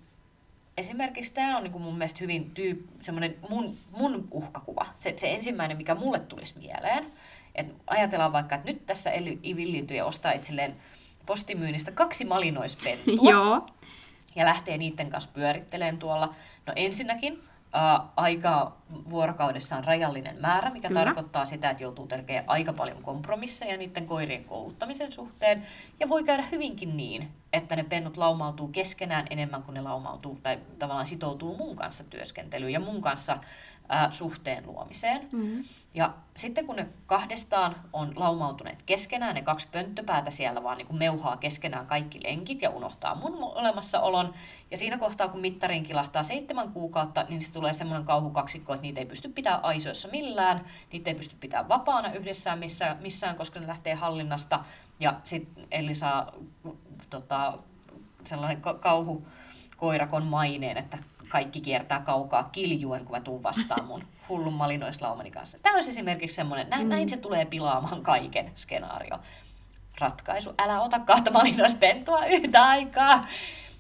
esimerkiksi 0.77 1.33
tämä 1.33 1.57
on 1.57 1.63
niin 1.65 1.83
mun 1.83 1.99
mielestä 1.99 2.19
hyvin 2.21 2.51
tyyp, 2.51 2.81
semmoinen 3.01 3.37
mun, 3.49 3.75
mun 3.91 4.29
uhkakuva. 4.31 4.87
Se, 4.97 5.15
se 5.17 5.31
ensimmäinen, 5.31 5.77
mikä 5.77 5.95
mulle 5.95 6.21
tulisi 6.21 6.59
mieleen, 6.59 7.07
että 7.55 7.75
ajatellaan 7.87 8.33
vaikka, 8.33 8.55
että 8.55 8.73
nyt 8.73 8.87
tässä 8.87 9.11
Eli 9.11 9.41
villiintyjä 9.57 10.05
ostaa 10.05 10.33
itselleen 10.33 10.77
postimyynnistä 11.27 11.93
kaksi 11.93 12.25
malinoispentua. 12.25 13.31
Joo. 13.31 13.67
Ja 14.37 14.45
lähtee 14.45 14.79
niiden 14.79 15.11
kanssa 15.11 15.31
pyörittelemään 15.35 15.99
tuolla. 15.99 16.35
No 16.67 16.73
ensinnäkin 16.77 17.43
aika 18.17 18.77
vuorokaudessa 19.11 19.77
on 19.77 19.85
rajallinen 19.85 20.37
määrä, 20.41 20.71
mikä 20.71 20.89
Kyllä. 20.89 21.05
tarkoittaa 21.05 21.45
sitä, 21.45 21.71
että 21.71 21.83
joutuu 21.83 22.07
tekemään 22.07 22.45
aika 22.47 22.73
paljon 22.73 23.03
kompromisseja 23.03 23.77
niiden 23.77 24.07
koirien 24.07 24.45
kouluttamisen 24.45 25.13
suhteen. 25.13 25.67
Ja 26.01 26.09
voi 26.09 26.25
käydä 26.25 26.45
hyvinkin 26.53 26.97
niin, 26.97 27.29
että 27.53 27.77
ne 27.77 27.85
pennut 27.85 28.17
laumautuu 28.17 28.69
keskenään 28.69 29.27
enemmän 29.31 29.63
kuin 29.63 29.75
ne 29.75 29.81
laumautuu 29.81 30.39
tai 30.43 30.59
tavallaan 30.79 31.07
sitoutuu 31.07 31.57
mun 31.57 31.77
kanssa 31.77 32.05
työskentelyyn 32.05 32.73
ja 32.73 32.81
mun 32.81 33.03
kanssa 33.03 33.39
ää, 33.89 34.11
suhteen 34.11 34.67
luomiseen. 34.67 35.29
Mm-hmm. 35.33 35.65
Ja 35.95 36.15
sitten 36.37 36.67
kun 36.67 36.77
ne 36.77 36.89
kahdestaan 37.07 37.77
on 37.93 38.13
laumautuneet 38.17 38.83
keskenään, 38.83 39.35
ne 39.35 39.43
kaksi 39.43 39.69
pönttöpäätä 39.73 40.31
siellä 40.31 40.63
vaan 40.63 40.79
niin 40.79 40.87
kuin 40.87 40.99
meuhaa 40.99 41.37
keskenään 41.37 41.87
kaikki 41.87 42.21
lenkit 42.23 42.63
ja 42.63 42.71
unohtaa 42.71 43.15
mun 43.15 43.35
olemassaolon. 43.43 44.35
Ja 44.71 44.77
siinä 44.77 44.99
kohtaa, 44.99 45.29
kun 45.29 45.41
mittariin 45.41 45.83
kilahtaa 45.83 46.23
seitsemän 46.23 46.73
kuukautta, 46.73 47.27
niin 47.29 47.43
se 47.43 47.53
tulee 47.53 47.73
semmoinen 47.73 48.07
kauhukaksikko, 48.07 48.75
että 48.75 48.83
niitä 48.83 49.01
ei 49.01 49.07
pysty 49.07 49.29
pitämään 49.29 49.65
aisoissa 49.65 50.09
millään, 50.09 50.65
niitä 50.93 51.11
ei 51.11 51.17
pysty 51.17 51.37
pitämään 51.41 51.69
vapaana 51.69 52.13
yhdessään 52.13 52.59
missään, 52.59 52.97
missään 53.01 53.37
koska 53.37 53.61
ne 53.61 53.67
lähtee 53.67 53.95
hallinnasta. 53.95 54.65
Ja 55.01 55.21
sitten 55.25 55.67
Elli 55.71 55.95
saa 55.95 56.33
tota, 57.11 57.53
sellainen 58.25 58.63
kauhu 58.81 59.27
koirakon 59.77 60.27
maineen, 60.27 60.77
että 60.77 60.99
kaikki 61.35 61.61
kiertää 61.61 62.01
kaukaa 62.01 62.49
kiljuen, 62.53 63.05
kun 63.05 63.17
mä 63.17 63.21
tuun 63.21 63.43
vastaan 63.43 63.85
mun 63.85 64.05
hullun 64.29 64.53
malinoislaumani 64.53 65.31
kanssa. 65.31 65.59
Tämä 65.63 65.75
olisi 65.75 65.91
esimerkiksi 65.91 66.37
semmoinen, 66.37 66.71
näin, 66.71 66.87
mm. 66.87 66.89
näin 66.89 67.09
se 67.09 67.17
tulee 67.17 67.45
pilaamaan 67.45 68.03
kaiken 68.03 68.53
skenaario. 68.57 69.19
Ratkaisu, 69.99 70.55
älä 70.59 70.81
ota 70.81 70.99
kahta 70.99 71.31
malinoispentua 71.31 72.25
yhtä 72.37 72.65
aikaa. 72.65 73.27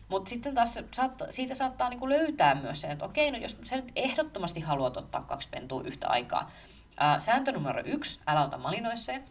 Mutta 0.08 0.28
sitten 0.28 0.54
taas 0.54 0.80
saattaa, 0.92 1.26
siitä 1.30 1.54
saattaa 1.54 1.88
niinku 1.88 2.08
löytää 2.08 2.54
myös 2.54 2.80
sen, 2.80 2.90
että 2.90 3.04
okei, 3.04 3.30
no 3.30 3.38
jos 3.38 3.56
sä 3.64 3.76
nyt 3.76 3.92
ehdottomasti 3.96 4.60
haluat 4.60 4.96
ottaa 4.96 5.22
kaksi 5.22 5.48
pentua 5.50 5.82
yhtä 5.82 6.08
aikaa, 6.08 6.50
Ää, 6.96 7.20
sääntö 7.20 7.52
numero 7.52 7.82
yksi, 7.84 8.20
älä 8.26 8.44
ota 8.44 8.58
malinoisseen. 8.58 9.24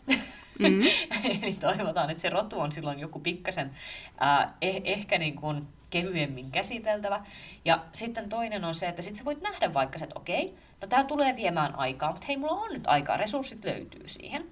Mm. 0.60 0.82
Eli 1.42 1.54
toivotaan, 1.54 2.10
että 2.10 2.22
se 2.22 2.30
rotu 2.30 2.60
on 2.60 2.72
silloin 2.72 3.00
joku 3.00 3.20
pikkasen 3.20 3.72
ää, 4.20 4.54
eh, 4.62 4.82
ehkä 4.84 5.18
niin 5.18 5.36
kuin 5.36 5.68
kevyemmin 5.94 6.52
käsiteltävä. 6.52 7.26
Ja 7.66 7.84
sitten 7.94 8.30
toinen 8.30 8.66
on 8.66 8.76
se, 8.76 8.88
että 8.88 9.02
sit 9.02 9.16
sä 9.16 9.26
voit 9.26 9.42
nähdä 9.42 9.74
vaikka 9.74 10.00
se, 10.00 10.04
että 10.04 10.20
okei, 10.20 10.54
no 10.82 10.88
tää 10.88 11.04
tulee 11.04 11.36
viemään 11.36 11.76
aikaa, 11.76 12.12
mutta 12.12 12.28
hei, 12.28 12.38
mulla 12.38 12.54
on 12.54 12.74
nyt 12.74 12.88
aikaa, 12.88 13.18
resurssit 13.18 13.66
löytyy 13.66 14.08
siihen. 14.08 14.46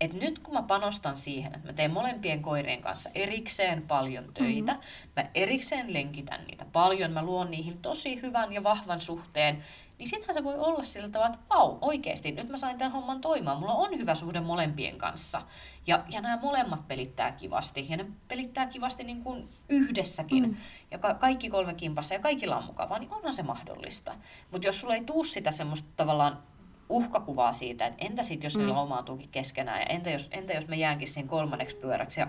Et 0.00 0.12
nyt 0.12 0.38
kun 0.38 0.54
mä 0.54 0.62
panostan 0.62 1.16
siihen, 1.16 1.54
että 1.54 1.66
mä 1.66 1.72
teen 1.72 1.90
molempien 1.90 2.42
koirien 2.42 2.82
kanssa 2.82 3.10
erikseen 3.14 3.82
paljon 3.82 4.24
töitä, 4.34 4.72
mm-hmm. 4.72 5.12
mä 5.16 5.30
erikseen 5.34 5.94
lenkitän 5.94 6.44
niitä 6.46 6.64
paljon, 6.72 7.10
mä 7.10 7.22
luon 7.22 7.50
niihin 7.50 7.78
tosi 7.78 8.22
hyvän 8.22 8.52
ja 8.52 8.62
vahvan 8.62 9.00
suhteen, 9.00 9.64
niin 9.98 10.08
sittenhän 10.08 10.34
se 10.34 10.44
voi 10.44 10.58
olla 10.58 10.84
sillä 10.84 11.08
tavalla, 11.08 11.34
että 11.34 11.46
vau, 11.54 11.78
oikeasti, 11.80 12.32
nyt 12.32 12.48
mä 12.48 12.56
sain 12.56 12.78
tämän 12.78 12.92
homman 12.92 13.20
toimimaan. 13.20 13.58
Mulla 13.58 13.74
on 13.74 13.98
hyvä 13.98 14.14
suhde 14.14 14.40
molempien 14.40 14.98
kanssa. 14.98 15.42
Ja, 15.86 16.04
ja 16.10 16.20
nämä 16.20 16.38
molemmat 16.42 16.88
pelittää 16.88 17.32
kivasti. 17.32 17.86
Ja 17.88 17.96
ne 17.96 18.06
pelittää 18.28 18.66
kivasti 18.66 19.04
niin 19.04 19.22
kuin 19.22 19.48
yhdessäkin. 19.68 20.48
Mm. 20.48 20.56
Ja 20.90 20.98
ka- 20.98 21.14
kaikki 21.14 21.50
kolme 21.50 21.74
kimpassa 21.74 22.14
ja 22.14 22.20
kaikilla 22.20 22.56
on 22.56 22.64
mukavaa, 22.64 22.98
niin 22.98 23.12
onhan 23.12 23.34
se 23.34 23.42
mahdollista. 23.42 24.14
Mutta 24.50 24.66
jos 24.66 24.80
sulla 24.80 24.94
ei 24.94 25.04
tuu 25.04 25.24
sitä 25.24 25.50
semmoista 25.50 25.88
tavallaan 25.96 26.42
uhkakuvaa 26.88 27.52
siitä, 27.52 27.86
että 27.86 28.04
entä 28.04 28.22
sitten, 28.22 28.46
jos 28.46 28.56
mm. 28.56 28.62
ne 28.62 28.68
laumautuukin 28.68 29.28
keskenään, 29.28 29.80
ja 29.80 29.86
entä 29.86 30.10
jos, 30.10 30.28
entä 30.30 30.52
jos 30.52 30.68
me 30.68 30.76
jäänkin 30.76 31.08
siinä 31.08 31.28
kolmanneksi 31.28 31.76
pyöräksi, 31.76 32.20
ja, 32.20 32.28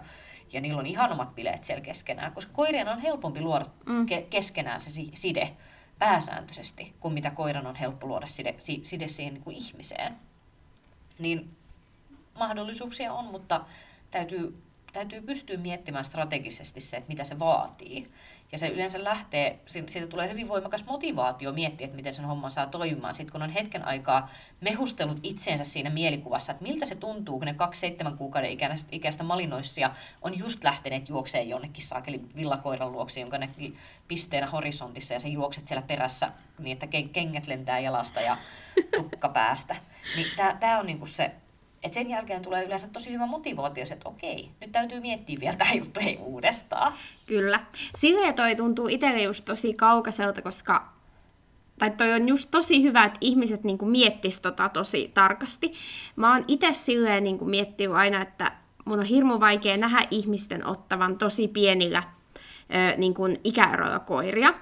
ja 0.54 0.62
niillä 0.62 0.80
on 0.80 0.86
ihan 0.86 1.12
omat 1.12 1.36
bileet 1.36 1.64
siellä 1.64 1.82
keskenään, 1.82 2.34
koska 2.34 2.54
koirien 2.54 2.88
on 2.88 3.00
helpompi 3.00 3.42
luoda 3.42 3.66
mm. 3.86 4.06
ke- 4.06 4.26
keskenään 4.30 4.80
se 4.80 4.92
side 5.14 5.58
pääsääntöisesti, 6.00 6.94
kuin 7.00 7.14
mitä 7.14 7.32
koiran 7.32 7.68
on 7.68 7.76
helppo 7.76 8.08
luoda 8.08 8.28
side, 8.28 8.56
side 8.82 9.08
siihen 9.08 9.34
niin 9.34 9.44
kuin 9.44 9.56
ihmiseen. 9.56 10.16
Niin 11.20 11.58
mahdollisuuksia 12.34 13.14
on, 13.14 13.26
mutta 13.26 13.66
täytyy, 14.12 14.64
täytyy 14.94 15.22
pystyä 15.22 15.58
miettimään 15.58 16.06
strategisesti 16.06 16.82
se, 16.82 16.98
että 16.98 17.10
mitä 17.10 17.24
se 17.24 17.40
vaatii. 17.40 18.08
Ja 18.52 18.58
se 18.58 18.68
yleensä 18.68 19.04
lähtee, 19.04 19.60
siitä 19.66 20.08
tulee 20.08 20.30
hyvin 20.30 20.48
voimakas 20.48 20.86
motivaatio 20.86 21.52
miettiä, 21.52 21.86
että 21.86 21.96
miten 21.96 22.14
sen 22.14 22.26
homman 22.26 22.52
saa 22.52 22.66
toimimaan. 22.66 23.16
Sitten 23.16 23.32
kun 23.32 23.42
on 23.42 23.50
hetken 23.50 23.86
aikaa 23.86 24.30
mehustellut 24.62 25.20
itseensä 25.24 25.64
siinä 25.64 25.90
mielikuvassa, 25.90 26.52
että 26.52 26.64
miltä 26.64 26.86
se 26.86 26.96
tuntuu, 26.96 27.38
kun 27.38 27.46
ne 27.46 27.54
kaksi 27.54 27.80
seitsemän 27.80 28.18
kuukauden 28.18 28.58
ikäistä, 28.92 29.24
malinoissia 29.24 29.92
on 30.22 30.40
just 30.40 30.64
lähteneet 30.64 31.10
juokseen 31.10 31.50
jonnekin 31.50 31.86
saakeli 31.86 32.22
villakoiran 32.36 32.92
luoksi, 32.92 33.20
jonka 33.20 33.38
näki 33.38 33.76
pisteenä 34.08 34.48
horisontissa 34.48 35.14
ja 35.14 35.20
sä 35.20 35.28
juokset 35.28 35.68
siellä 35.68 35.88
perässä 35.88 36.32
niin, 36.60 36.74
että 36.74 36.88
kengät 37.12 37.48
lentää 37.48 37.80
jalasta 37.80 38.22
ja 38.22 38.38
tukka 38.96 39.30
päästä. 39.30 39.76
Niin 40.16 40.28
tämä 40.60 40.80
on 40.80 40.86
niinku 40.86 41.06
se 41.06 41.32
et 41.88 41.94
sen 41.94 42.10
jälkeen 42.10 42.42
tulee 42.42 42.64
yleensä 42.64 42.88
tosi 42.88 43.12
hyvä 43.12 43.26
motivaatio, 43.26 43.84
että 43.92 44.10
okei, 44.10 44.50
nyt 44.62 44.72
täytyy 44.72 45.00
miettiä 45.00 45.40
vielä 45.40 45.56
tämä 45.56 45.74
juttu 45.74 46.00
ei 46.00 46.18
uudestaan. 46.22 46.94
Kyllä. 47.26 47.60
Silleen 47.96 48.34
toi 48.34 48.56
tuntuu 48.56 48.88
itselle 48.88 49.22
just 49.22 49.46
tosi 49.46 49.74
kaukaiselta, 49.74 50.42
koska 50.42 50.98
tai 51.80 51.92
toi 51.92 52.14
on 52.14 52.28
just 52.28 52.52
tosi 52.52 52.84
hyvä, 52.84 53.04
että 53.04 53.18
ihmiset 53.22 53.64
niinku 53.64 53.86
miettis 53.86 54.40
tota 54.40 54.70
tosi 54.70 55.12
tarkasti. 55.14 55.74
Mä 56.16 56.34
oon 56.34 56.46
itse 56.48 56.74
silleen 56.74 57.24
niinku 57.24 57.46
miettinyt 57.46 57.96
aina, 57.96 58.22
että 58.22 58.52
mun 58.86 59.00
on 59.00 59.06
hirmu 59.06 59.40
vaikea 59.40 59.78
nähdä 59.78 60.08
ihmisten 60.12 60.68
ottavan 60.68 61.18
tosi 61.18 61.48
pienillä 61.48 62.04
ö, 62.04 62.98
niinku 62.98 63.24
ikäeroilla 63.44 64.00
koiria. 64.00 64.54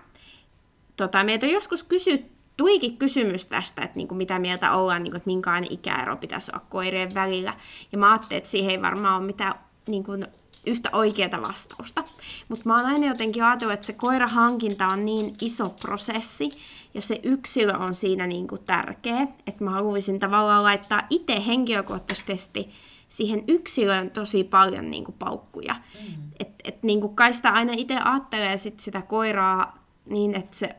Tota, 0.98 1.24
meitä 1.24 1.46
on 1.46 1.52
joskus 1.52 1.84
kysytty, 1.84 2.35
tuikin 2.58 2.98
kysymys 2.98 3.46
tästä, 3.46 3.82
että 3.82 3.98
niin 3.98 4.08
kuin 4.08 4.18
mitä 4.18 4.40
mieltä 4.40 4.74
ollaan, 4.74 5.04
niin 5.04 5.12
kuin, 5.12 5.18
että 5.18 5.30
minkälainen 5.30 5.72
ikäero 5.72 6.18
pitäisi 6.18 6.52
olla 6.56 6.66
koirien 6.70 7.14
välillä. 7.14 7.54
Ja 7.92 7.98
mä 7.98 8.12
ajattelin, 8.12 8.38
että 8.38 8.50
siihen 8.50 8.72
ei 8.72 8.82
varmaan 8.82 9.18
ole 9.18 9.26
mitään 9.26 9.54
niin 9.88 10.04
kuin, 10.04 10.28
yhtä 10.66 10.90
oikeaa 10.94 11.42
vastausta. 11.42 12.04
Mutta 12.50 12.64
mä 12.66 12.76
oon 12.76 12.86
aina 12.86 13.08
jotenkin 13.08 13.44
ajatellut, 13.44 13.74
että 13.74 13.86
se 13.86 13.94
koirahankinta 13.94 14.88
on 14.88 15.06
niin 15.06 15.34
iso 15.42 15.70
prosessi, 15.70 16.50
ja 16.94 17.02
se 17.02 17.20
yksilö 17.24 17.78
on 17.78 17.96
siinä 17.96 18.28
niin 18.28 18.48
kuin 18.48 18.62
tärkeä, 18.66 19.28
että 19.48 19.64
mä 19.64 19.72
haluaisin 19.72 20.20
tavallaan 20.20 20.64
laittaa 20.64 21.02
itse 21.10 21.46
henkilökohtaisesti 21.48 22.70
siihen 23.10 23.44
yksilöön 23.48 24.12
tosi 24.12 24.44
paljon 24.44 24.92
niin 24.92 25.04
kuin 25.04 25.16
paukkuja. 25.20 25.74
Mm. 25.74 26.32
Että 26.40 26.56
et, 26.64 26.84
niin 26.84 27.02
kuin 27.02 27.16
kai 27.16 27.34
sitä 27.34 27.50
aina 27.50 27.74
itse 27.78 27.98
ajattelee 27.98 28.58
sit 28.58 28.80
sitä 28.80 29.02
koiraa 29.02 29.86
niin, 30.06 30.36
että 30.36 30.58
se 30.58 30.76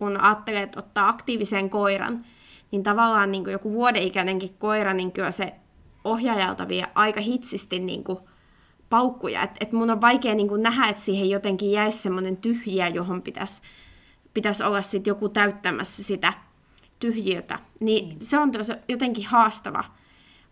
kun 0.00 0.20
ajattelee, 0.20 0.62
että 0.62 0.78
ottaa 0.78 1.08
aktiivisen 1.08 1.70
koiran, 1.70 2.20
niin 2.70 2.82
tavallaan 2.82 3.32
niin 3.32 3.44
kuin 3.44 3.52
joku 3.52 3.72
vuodeikäinenkin 3.72 4.54
koira, 4.58 4.94
niin 4.94 5.12
kyllä 5.12 5.30
se 5.30 5.52
ohjaajalta 6.04 6.68
vie 6.68 6.86
aika 6.94 7.20
hitsisti 7.20 7.78
niin 7.78 8.04
kuin 8.04 8.18
paukkuja. 8.90 9.42
Että 9.42 9.56
et 9.60 9.72
mun 9.72 9.90
on 9.90 10.00
vaikea 10.00 10.34
niin 10.34 10.48
kuin 10.48 10.62
nähdä, 10.62 10.88
että 10.88 11.02
siihen 11.02 11.30
jotenkin 11.30 11.72
jäisi 11.72 11.98
semmoinen 11.98 12.36
tyhjiä, 12.36 12.88
johon 12.88 13.22
pitäisi 13.22 13.62
pitäisi 14.34 14.62
olla 14.62 14.82
sit 14.82 15.06
joku 15.06 15.28
täyttämässä 15.28 16.02
sitä 16.02 16.32
tyhjiötä. 17.00 17.58
Niin 17.80 18.08
mm. 18.08 18.16
se 18.22 18.38
on 18.38 18.52
jotenkin 18.88 19.26
haastava 19.26 19.84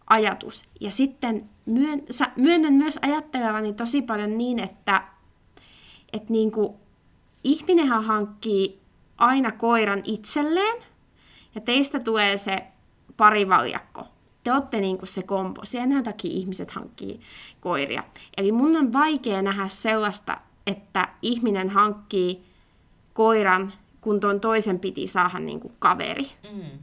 ajatus. 0.07 0.65
Ja 0.81 0.91
sitten 0.91 1.49
myön, 1.67 2.03
myönnän 2.37 2.73
myös 2.73 2.99
ajattelevani 3.03 3.73
tosi 3.75 4.03
paljon 4.03 4.39
niin, 4.39 4.59
että, 4.59 5.03
että 6.13 6.33
niin 6.33 6.51
kuin, 6.51 6.75
ihminenhän 7.45 8.05
hankkii 8.05 8.78
aina 9.19 9.53
koiran 9.53 10.01
itselleen, 10.05 10.83
ja 11.55 11.61
teistä 11.61 12.01
tulee 12.01 12.39
se 12.39 12.65
parivaljakko. 13.17 14.07
Te 14.45 14.53
olette 14.53 14.81
niin 14.81 14.99
kuin 14.99 15.09
se 15.09 15.23
kompo. 15.23 15.65
Sen 15.65 16.05
takia 16.05 16.31
ihmiset 16.31 16.71
hankkii 16.71 17.21
koiria. 17.61 18.05
Eli 18.37 18.53
mun 18.53 18.77
on 18.77 18.93
vaikea 18.93 19.43
nähdä 19.43 19.69
sellaista, 19.69 20.41
että 20.67 21.09
ihminen 21.23 21.71
hankkii 21.71 22.45
koiran, 23.13 23.73
kun 24.01 24.21
tuon 24.21 24.41
toisen 24.41 24.79
piti 24.79 25.07
saada 25.07 25.39
niin 25.39 25.61
kuin 25.61 25.75
kaveri. 25.79 26.31
Mm. 26.53 26.79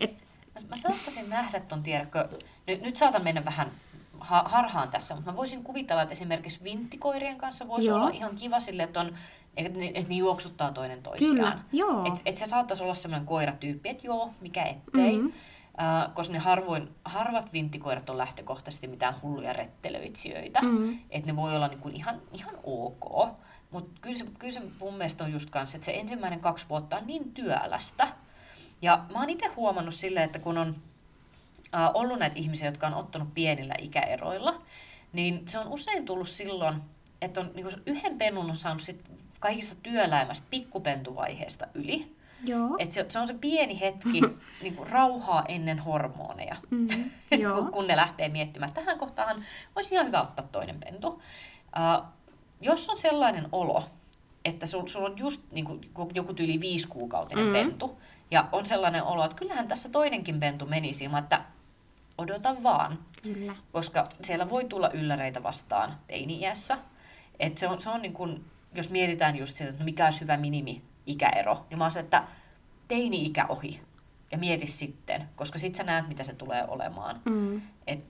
Et, 0.00 0.10
mä, 0.54 0.60
mä 0.68 0.76
saattaisin 0.76 1.30
nähdä 1.30 1.60
ton, 1.60 1.82
tiedätkö, 1.82 2.28
nyt, 2.66 2.82
nyt 2.82 2.96
saatan 2.96 3.24
mennä 3.24 3.44
vähän 3.44 3.70
harhaan 4.24 4.88
tässä, 4.88 5.14
mutta 5.14 5.30
mä 5.30 5.36
voisin 5.36 5.64
kuvitella, 5.64 6.02
että 6.02 6.12
esimerkiksi 6.12 6.64
vinttikoirien 6.64 7.38
kanssa 7.38 7.68
voisi 7.68 7.88
Joo. 7.88 7.96
olla 7.96 8.10
ihan 8.10 8.36
kiva 8.36 8.60
sille, 8.60 8.82
että 8.82 9.00
on 9.00 9.14
että 9.56 9.78
ne, 9.78 9.90
et 9.94 10.08
ne 10.08 10.14
juoksuttaa 10.14 10.72
toinen 10.72 11.02
toisiaan. 11.02 11.34
Kyllä, 11.34 11.58
joo. 11.72 12.06
Et, 12.06 12.22
et 12.24 12.38
se 12.38 12.46
saattaisi 12.46 12.82
olla 12.82 12.94
sellainen 12.94 13.26
koiratyyppi, 13.26 13.88
että 13.88 14.06
joo, 14.06 14.30
mikä 14.40 14.64
ettei. 14.64 15.12
Mm-hmm. 15.12 15.32
äh, 15.80 16.14
koska 16.14 16.32
ne 16.32 16.38
harvoin, 16.38 16.88
harvat 17.04 17.52
vinttikoirat 17.52 18.10
on 18.10 18.18
lähtökohtaisesti 18.18 18.86
mitään 18.86 19.14
hulluja 19.22 19.52
rettelöitsijöitä. 19.52 20.60
Mm. 20.60 20.98
Että 21.10 21.30
ne 21.30 21.36
voi 21.36 21.56
olla 21.56 21.68
niin 21.68 21.80
kuin 21.80 21.96
ihan, 21.96 22.22
ihan 22.32 22.54
ok. 22.64 23.28
Mutta 23.70 24.00
kyllä 24.00 24.18
se, 24.18 24.24
kyllä 24.38 24.52
se 24.52 24.62
mun 24.80 24.94
mielestä 24.94 25.24
on 25.24 25.32
just 25.32 25.50
kanssa, 25.50 25.76
että 25.76 25.84
se 25.84 25.92
ensimmäinen 25.92 26.40
kaksi 26.40 26.66
vuotta 26.68 26.96
on 26.96 27.06
niin 27.06 27.32
työlästä. 27.32 28.08
Ja 28.82 29.04
mä 29.12 29.20
oon 29.20 29.30
itse 29.30 29.46
huomannut 29.46 29.94
silleen, 29.94 30.24
että 30.26 30.38
kun 30.38 30.58
on 30.58 30.76
ollut 31.94 32.18
näitä 32.18 32.38
ihmisiä, 32.38 32.68
jotka 32.68 32.86
on 32.86 32.94
ottanut 32.94 33.34
pienillä 33.34 33.74
ikäeroilla, 33.78 34.62
niin 35.12 35.42
se 35.48 35.58
on 35.58 35.68
usein 35.68 36.04
tullut 36.04 36.28
silloin, 36.28 36.82
että 37.22 37.40
on 37.40 37.50
niin 37.54 37.66
yhden 37.86 38.18
pennun 38.18 38.50
on 38.50 38.56
saanut 38.56 38.82
sit 38.82 39.10
kaikista 39.40 39.74
työläimästä 39.82 40.46
pikkupentuvaiheesta 40.50 41.66
yli. 41.74 42.16
Joo. 42.44 42.76
Et 42.78 42.92
se, 42.92 43.06
se 43.08 43.18
on 43.18 43.26
se 43.26 43.34
pieni 43.34 43.80
hetki 43.80 44.20
niin 44.62 44.76
kuin 44.76 44.88
rauhaa 44.88 45.44
ennen 45.48 45.78
hormoneja, 45.78 46.56
Mm, 46.70 46.86
joo. 47.38 47.64
kun, 47.72 47.86
ne 47.86 47.96
lähtee 47.96 48.28
miettimään. 48.28 48.68
että 48.68 48.80
Tähän 48.80 48.98
kohtaan 48.98 49.44
olisi 49.76 49.94
ihan 49.94 50.06
hyvä 50.06 50.20
ottaa 50.20 50.48
toinen 50.52 50.80
pentu. 50.80 51.08
Uh, 51.08 52.06
jos 52.60 52.88
on 52.88 52.98
sellainen 52.98 53.48
olo, 53.52 53.84
että 54.44 54.66
sul, 54.66 54.86
sul 54.86 55.04
on 55.04 55.18
just 55.18 55.40
niin 55.50 55.64
kuin, 55.64 55.80
joku 56.14 56.34
yli 56.40 56.60
viisi 56.60 56.88
kuukautinen 56.88 57.46
mm. 57.46 57.52
pentu, 57.52 57.98
ja 58.30 58.48
on 58.52 58.66
sellainen 58.66 59.04
olo, 59.04 59.24
että 59.24 59.36
kyllähän 59.36 59.68
tässä 59.68 59.88
toinenkin 59.88 60.40
pentu 60.40 60.66
menisi 60.66 61.04
että 61.18 61.44
odota 62.18 62.62
vaan, 62.62 62.98
Kyllä. 63.22 63.54
koska 63.72 64.08
siellä 64.22 64.50
voi 64.50 64.64
tulla 64.64 64.90
ylläreitä 64.90 65.42
vastaan 65.42 65.94
teini-iässä. 66.06 66.78
Et 67.40 67.58
se 67.58 67.68
on, 67.68 67.80
se 67.80 67.90
on 67.90 68.02
niin 68.02 68.12
kun, 68.12 68.44
jos 68.74 68.90
mietitään 68.90 69.36
just 69.36 69.56
sitä, 69.56 69.70
että 69.70 69.84
mikä 69.84 70.04
olisi 70.04 70.20
hyvä 70.20 70.36
minimi-ikäero, 70.36 71.66
niin 71.70 71.78
mä 71.78 71.84
oon 71.84 71.90
se, 71.92 72.00
että 72.00 72.24
teini-ikä 72.88 73.46
ohi 73.48 73.80
ja 74.32 74.38
mieti 74.38 74.66
sitten, 74.66 75.28
koska 75.36 75.58
sit 75.58 75.74
sä 75.74 75.82
näet, 75.82 76.08
mitä 76.08 76.22
se 76.22 76.34
tulee 76.34 76.64
olemaan. 76.68 77.20
Mm. 77.24 77.62
Et 77.86 78.04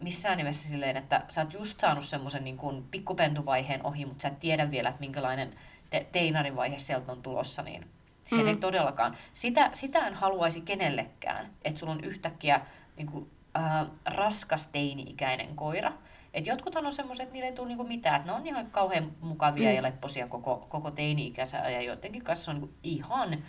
missään 0.00 0.36
nimessä 0.36 0.68
silleen, 0.68 0.96
että 0.96 1.22
sä 1.28 1.40
oot 1.40 1.52
just 1.52 1.80
saanut 1.80 2.04
semmoisen 2.04 2.44
niin 2.44 2.56
kun 2.56 2.86
pikkupentuvaiheen 2.90 3.86
ohi, 3.86 4.04
mutta 4.06 4.22
sä 4.22 4.28
et 4.28 4.38
tiedä 4.38 4.70
vielä, 4.70 4.88
että 4.88 5.00
minkälainen 5.00 5.54
te- 5.90 6.06
teinarin 6.12 6.56
vaihe 6.56 6.78
sieltä 6.78 7.12
on 7.12 7.22
tulossa, 7.22 7.62
niin 7.62 7.86
siihen 8.24 8.46
Mm. 8.46 8.48
ei 8.48 8.56
todellakaan. 8.56 9.16
Sitä, 9.34 9.70
sitä 9.72 10.06
en 10.06 10.14
haluaisi 10.14 10.60
kenellekään, 10.60 11.50
että 11.64 11.78
sulla 11.80 11.92
on 11.92 12.04
yhtäkkiä 12.04 12.60
niin 12.96 13.06
kuin, 13.06 13.30
äh, 13.56 13.86
raskas 14.04 14.66
teini-ikäinen 14.66 15.56
koira. 15.56 15.92
Et 16.34 16.46
jotkuthan 16.46 16.86
on 16.86 16.92
semmoiset, 16.92 17.22
että 17.24 17.32
niille 17.32 17.48
ei 17.48 17.54
tule 17.54 17.68
niinku 17.68 17.84
mitään, 17.84 18.16
että 18.16 18.32
ne 18.32 18.36
on 18.38 18.46
ihan 18.46 18.66
kauhean 18.70 19.12
mukavia 19.20 19.70
Mm. 19.70 19.76
ja 19.76 19.82
lepposia 19.82 20.28
koko, 20.28 20.66
koko 20.68 20.90
teini-ikänsä 20.90 21.56
ja 21.58 21.80
joidenkin 21.82 22.24
kanssa 22.24 22.50
on 22.50 22.60
niinku 22.60 22.74
ihan 22.82 23.44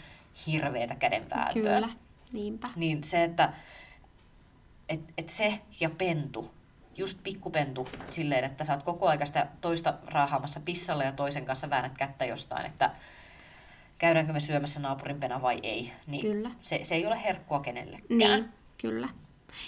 hirveätä 0.47 0.95
kädenvääntöä. 0.95 1.73
Kyllä. 1.81 1.89
Niinpä. 2.33 2.67
Niin 2.75 3.03
se, 3.03 3.23
että 3.23 3.53
et, 4.89 4.99
et 5.17 5.29
se 5.29 5.59
ja 5.79 5.89
pentu, 5.97 6.51
just 6.97 7.17
pikkupentu 7.23 7.87
silleen, 8.09 8.43
että 8.43 8.63
sä 8.63 8.73
oot 8.73 8.83
koko 8.83 9.07
aika 9.07 9.25
sitä 9.25 9.47
toista 9.61 9.93
raahaamassa 10.07 10.59
pissalla 10.59 11.03
ja 11.03 11.11
toisen 11.11 11.45
kanssa 11.45 11.69
väännät 11.69 11.97
kättä 11.97 12.25
jostain, 12.25 12.65
että 12.65 12.91
käydäänkö 13.97 14.33
me 14.33 14.39
syömässä 14.39 14.79
naapurin 14.79 15.19
pena 15.19 15.41
vai 15.41 15.59
ei. 15.63 15.91
Niin 16.07 16.21
Kyllä. 16.21 16.51
Se, 16.59 16.79
se 16.83 16.95
ei 16.95 17.05
ole 17.05 17.23
herkkua 17.23 17.59
kenellekään. 17.59 18.17
Niin, 18.17 18.49
kyllä. 18.81 19.09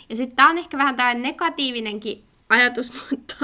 Ja 0.09 0.15
sitten 0.15 0.35
tämä 0.35 0.49
on 0.49 0.57
ehkä 0.57 0.77
vähän 0.77 0.95
tämä 0.95 1.13
negatiivinenkin 1.13 2.23
ajatus, 2.49 2.91
mutta 3.11 3.35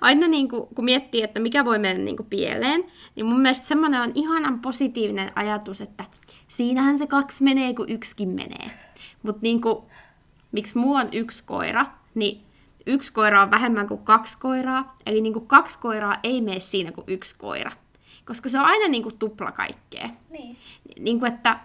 aina 0.00 0.28
niin 0.28 0.48
kuin, 0.48 0.74
kun 0.74 0.84
miettii, 0.84 1.22
että 1.22 1.40
mikä 1.40 1.64
voi 1.64 1.78
mennä 1.78 2.04
niin 2.04 2.16
kuin 2.16 2.26
pieleen, 2.30 2.84
niin 3.16 3.26
mun 3.26 3.40
mielestä 3.40 3.66
semmoinen 3.66 4.00
on 4.02 4.12
ihanan 4.14 4.60
positiivinen 4.60 5.32
ajatus, 5.34 5.80
että 5.80 6.04
siinähän 6.48 6.98
se 6.98 7.06
kaksi 7.06 7.44
menee, 7.44 7.74
kun 7.74 7.90
yksikin 7.90 8.28
menee. 8.28 8.70
Mutta 9.22 9.40
niin 9.42 9.60
kuin, 9.60 9.78
miksi 10.52 10.78
mulla 10.78 11.00
on 11.00 11.08
yksi 11.12 11.44
koira, 11.44 11.86
niin 12.14 12.42
yksi 12.86 13.12
koira 13.12 13.42
on 13.42 13.50
vähemmän 13.50 13.88
kuin 13.88 14.04
kaksi 14.04 14.38
koiraa, 14.38 14.96
eli 15.06 15.20
niin 15.20 15.32
kuin 15.32 15.46
kaksi 15.46 15.78
koiraa 15.78 16.16
ei 16.22 16.40
mene 16.40 16.60
siinä 16.60 16.92
kuin 16.92 17.04
yksi 17.06 17.38
koira. 17.38 17.72
Koska 18.24 18.48
se 18.48 18.58
on 18.58 18.64
aina 18.64 18.88
niin 18.88 19.02
kuin 19.02 19.18
tupla 19.18 19.52
kaikkea 19.52 20.10
Niin. 20.30 20.56
niin 20.98 21.18
kuin 21.18 21.32
että, 21.32 21.58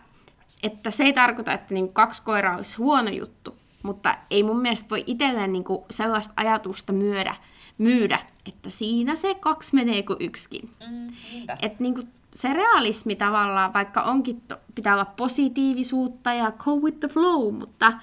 että 0.64 0.92
se 0.92 1.04
ei 1.04 1.14
tarkoita, 1.14 1.52
että 1.52 1.74
niin 1.74 1.86
kuin 1.86 1.94
kaksi 1.94 2.22
koiraa 2.24 2.58
olisi 2.58 2.78
huono 2.78 3.10
juttu, 3.10 3.58
mutta 3.86 4.18
ei 4.30 4.44
mun 4.44 4.62
mielestä 4.62 4.90
voi 4.90 5.04
itselleen 5.08 5.52
niin 5.52 5.64
kuin 5.64 5.84
sellaista 5.90 6.34
ajatusta 6.38 6.94
myydä, 6.94 7.36
myydä, 7.78 8.20
että 8.48 8.70
siinä 8.70 9.16
se 9.16 9.36
kaksi 9.36 9.76
menee 9.76 10.04
kuin 10.04 10.18
yksikin. 10.20 10.70
Mm, 10.90 11.12
niinpä. 11.32 11.58
Että 11.62 11.78
niin 11.84 11.94
kuin 11.94 12.08
se 12.34 12.54
realismi 12.54 13.16
tavallaan, 13.16 13.74
vaikka 13.74 14.02
onkin, 14.02 14.42
to, 14.42 14.58
pitää 14.76 14.94
olla 14.94 15.06
positiivisuutta 15.06 16.34
ja 16.34 16.52
go 16.52 16.76
with 16.76 17.00
the 17.00 17.08
flow, 17.08 17.56
mutta, 17.56 17.94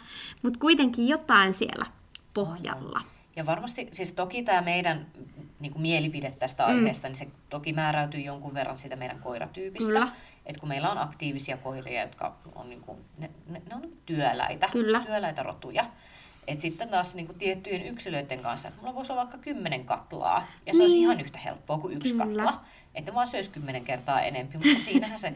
mutta 0.42 0.58
kuitenkin 0.58 1.08
jotain 1.08 1.52
siellä 1.52 1.86
pohjalla. 2.34 3.00
Ja 3.36 3.46
varmasti, 3.46 3.88
siis 3.92 4.12
toki 4.12 4.42
tämä 4.42 4.62
meidän 4.62 5.06
niin 5.60 5.72
kuin 5.72 5.82
mielipide 5.82 6.30
tästä 6.30 6.66
aiheesta, 6.66 7.08
niin 7.08 7.16
se 7.16 7.28
toki 7.50 7.72
määräytyy 7.72 8.20
jonkun 8.20 8.54
verran 8.54 8.78
siitä 8.78 8.96
meidän 8.96 9.18
koiratyypistä. 9.18 9.92
Kyllä. 9.92 10.08
Et 10.46 10.56
kun 10.56 10.68
meillä 10.68 10.90
on 10.90 10.98
aktiivisia 10.98 11.56
koiria, 11.56 12.02
jotka 12.02 12.36
on, 12.54 12.70
niin 12.70 12.80
kuin, 12.80 12.98
ne, 13.18 13.30
ne, 13.46 13.62
ne 13.68 13.74
on 13.74 13.88
työläitä, 14.06 14.68
Kyllä. 14.72 15.00
työläitä 15.00 15.42
rotuja. 15.42 15.84
Et 16.46 16.60
sitten 16.60 16.88
taas 16.88 17.14
niin 17.14 17.26
kuin 17.26 17.38
tiettyjen 17.38 17.86
yksilöiden 17.86 18.40
kanssa, 18.40 18.68
että 18.68 18.80
mulla 18.80 18.94
voisi 18.94 19.12
olla 19.12 19.22
vaikka 19.22 19.38
kymmenen 19.38 19.84
katlaa, 19.84 20.46
ja 20.66 20.72
se 20.72 20.78
niin. 20.78 20.82
olisi 20.82 21.00
ihan 21.00 21.20
yhtä 21.20 21.38
helppoa 21.38 21.78
kuin 21.78 21.96
yksi 21.96 22.14
Kyllä. 22.14 22.24
katla. 22.26 22.60
Että 22.94 23.14
vaan 23.14 23.26
söisi 23.26 23.50
kymmenen 23.50 23.84
kertaa 23.84 24.20
enempi, 24.20 24.58
mutta 24.58 24.84
siinähän 24.84 25.18
se 25.18 25.34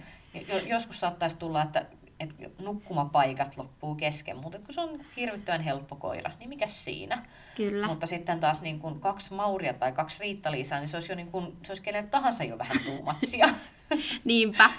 jo, 0.48 0.58
joskus 0.58 1.00
saattaisi 1.00 1.36
tulla, 1.36 1.62
että, 1.62 1.86
että 2.20 2.34
nukkumapaikat 2.62 3.56
loppuu 3.56 3.94
kesken, 3.94 4.36
mutta 4.36 4.58
kun 4.58 4.74
se 4.74 4.80
on 4.80 5.00
hirvittävän 5.16 5.60
helppo 5.60 5.96
koira, 5.96 6.30
niin 6.38 6.48
mikä 6.48 6.66
siinä? 6.66 7.16
Kyllä. 7.56 7.86
Mutta 7.86 8.06
sitten 8.06 8.40
taas 8.40 8.62
niin 8.62 8.78
kuin 8.78 9.00
kaksi 9.00 9.34
Mauria 9.34 9.74
tai 9.74 9.92
kaksi 9.92 10.18
Riitta-Liisaa, 10.20 10.78
niin 10.78 10.88
se 10.88 10.96
olisi 10.96 11.12
jo 11.12 11.16
niin 11.16 11.30
kuin, 11.30 11.56
se 11.62 11.72
olisi 11.72 11.82
kenelle 11.82 12.08
tahansa 12.08 12.44
jo 12.44 12.58
vähän 12.58 12.76
tuumatsia. 12.84 13.48
Niinpä. 14.24 14.70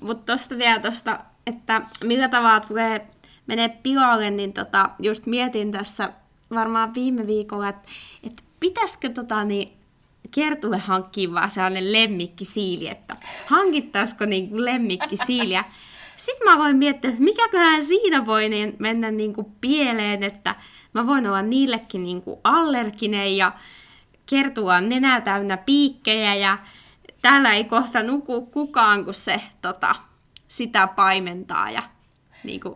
Mutta 0.00 0.32
tuosta 0.32 0.58
vielä 0.58 0.80
tuosta, 0.80 1.20
että 1.46 1.82
millä 2.04 2.28
tavalla 2.28 2.60
tulee 2.60 3.06
menee 3.46 3.68
pilalle, 3.68 4.30
niin 4.30 4.52
tota, 4.52 4.90
just 4.98 5.26
mietin 5.26 5.72
tässä 5.72 6.12
varmaan 6.50 6.94
viime 6.94 7.26
viikolla, 7.26 7.68
että, 7.68 7.88
että 8.26 8.42
pitäisikö 8.60 9.08
tota, 9.08 9.44
niin, 9.44 9.72
Kertulle 10.30 10.78
hankkia 10.78 11.32
vaan 11.32 11.50
sellainen 11.50 11.92
lemmikkisiili, 11.92 12.88
että 12.88 13.16
hankittaisiko 13.46 14.26
niin 14.26 14.64
lemmikkisiiliä. 14.64 15.64
Sitten 16.16 16.48
mä 16.48 16.58
voin 16.58 16.76
miettiä, 16.76 17.10
että 17.10 17.22
mikäköhän 17.22 17.84
siinä 17.84 18.26
voi 18.26 18.48
niin 18.48 18.76
mennä 18.78 19.10
niin 19.10 19.34
kuin 19.34 19.46
pieleen, 19.60 20.22
että 20.22 20.54
mä 20.92 21.06
voin 21.06 21.26
olla 21.26 21.42
niillekin 21.42 22.04
niin 22.04 22.22
kuin 22.22 22.40
allerginen 22.44 23.36
ja 23.36 23.52
Kertulla 24.26 24.76
on 24.76 24.88
nenä 24.88 25.20
täynnä 25.20 25.56
piikkejä 25.56 26.34
ja 26.34 26.58
täällä 27.22 27.52
ei 27.54 27.64
kohta 27.64 28.02
nuku 28.02 28.46
kukaan, 28.46 29.04
kun 29.04 29.14
se 29.14 29.40
tota, 29.62 29.94
sitä 30.48 30.86
paimentaa. 30.86 31.70
Ja, 31.70 31.82
niin 32.44 32.60
kuin, 32.60 32.74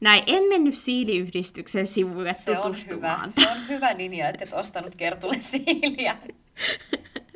näin. 0.00 0.22
En 0.26 0.42
mennyt 0.44 0.74
siiliyhdistyksen 0.74 1.86
sivuille 1.86 2.34
Se 2.34 2.50
on 2.50 2.56
hyvä. 2.56 2.62
tutustumaan. 2.62 3.32
Se 3.32 3.50
on 3.50 3.68
hyvä 3.68 3.96
linja, 3.96 4.28
että 4.28 4.44
et 4.44 4.52
ostanut 4.52 4.94
Kertulle 4.96 5.40
siiliä. 5.40 6.16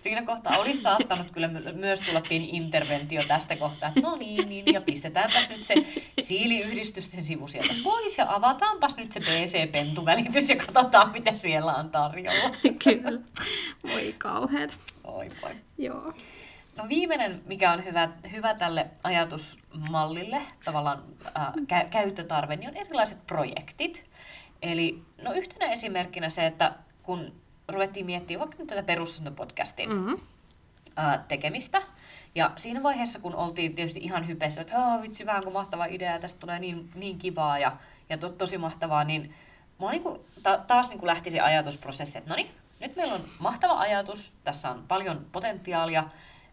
Siinä 0.00 0.22
kohtaa 0.22 0.58
olisi 0.58 0.80
saattanut 0.80 1.30
kyllä 1.30 1.48
my- 1.48 1.72
myös 1.72 2.00
tulla 2.00 2.20
pieni 2.20 2.48
interventio 2.52 3.22
tästä 3.28 3.56
kohtaa, 3.56 3.88
että 3.88 4.00
no 4.00 4.16
niin, 4.16 4.48
niin, 4.48 4.64
ja 4.72 4.80
pistetäänpäs 4.80 5.48
nyt 5.48 5.64
se 5.64 5.74
siiliyhdistysten 6.20 7.22
sivu 7.24 7.48
sieltä 7.48 7.74
pois 7.84 8.18
ja 8.18 8.34
avataanpas 8.34 8.96
nyt 8.96 9.12
se 9.12 9.20
BC-pentuvälitys 9.20 10.48
ja 10.48 10.56
katsotaan, 10.56 11.12
mitä 11.12 11.36
siellä 11.36 11.74
on 11.74 11.90
tarjolla. 11.90 12.56
Kyllä. 12.84 13.20
Voi 13.82 14.14
kauheeta. 14.18 14.74
Oi 15.04 15.28
voi. 15.42 15.54
Joo. 15.78 16.12
No 16.76 16.88
viimeinen, 16.88 17.42
mikä 17.46 17.72
on 17.72 17.84
hyvä, 17.84 18.08
hyvä 18.32 18.54
tälle 18.54 18.86
ajatusmallille, 19.02 20.42
tavallaan 20.64 21.02
ää, 21.34 21.52
kä- 21.56 21.88
käyttötarve, 21.90 22.56
niin 22.56 22.70
on 22.70 22.76
erilaiset 22.76 23.26
projektit. 23.26 24.10
Eli 24.62 25.02
no 25.22 25.32
yhtenä 25.32 25.72
esimerkkinä 25.72 26.30
se, 26.30 26.46
että 26.46 26.72
kun 27.02 27.32
ruvettiin 27.70 28.06
miettimään 28.06 28.40
vaikka 28.40 28.56
nyt 28.58 28.68
tätä 28.68 28.82
perussantopodcastin 28.82 29.90
Mm-hmm. 29.90 30.18
ää, 30.96 31.24
tekemistä, 31.28 31.82
ja 32.34 32.50
siinä 32.56 32.82
vaiheessa, 32.82 33.18
kun 33.18 33.34
oltiin 33.34 33.74
tietysti 33.74 34.00
ihan 34.00 34.28
hypessä, 34.28 34.60
että 34.60 34.78
oh, 34.78 35.02
vitsi, 35.02 35.26
vähän 35.26 35.42
kuin 35.42 35.52
mahtava 35.52 35.84
idea, 35.84 36.18
tästä 36.18 36.40
tulee 36.40 36.58
niin, 36.58 36.90
niin 36.94 37.18
kivaa 37.18 37.58
ja, 37.58 37.76
ja 38.08 38.18
to, 38.18 38.28
tosi 38.28 38.58
mahtavaa, 38.58 39.04
niin 39.04 39.34
mä 39.80 39.90
niin 39.90 40.02
kuin, 40.02 40.20
ta, 40.42 40.58
taas 40.58 40.88
niin 40.88 40.98
kuin 40.98 41.06
lähti 41.06 41.30
se 41.30 41.40
ajatusprosessi, 41.40 42.18
että 42.18 42.30
no 42.30 42.36
niin, 42.36 42.50
nyt 42.80 42.96
meillä 42.96 43.14
on 43.14 43.20
mahtava 43.38 43.78
ajatus, 43.78 44.32
tässä 44.44 44.70
on 44.70 44.84
paljon 44.88 45.26
potentiaalia, 45.32 46.04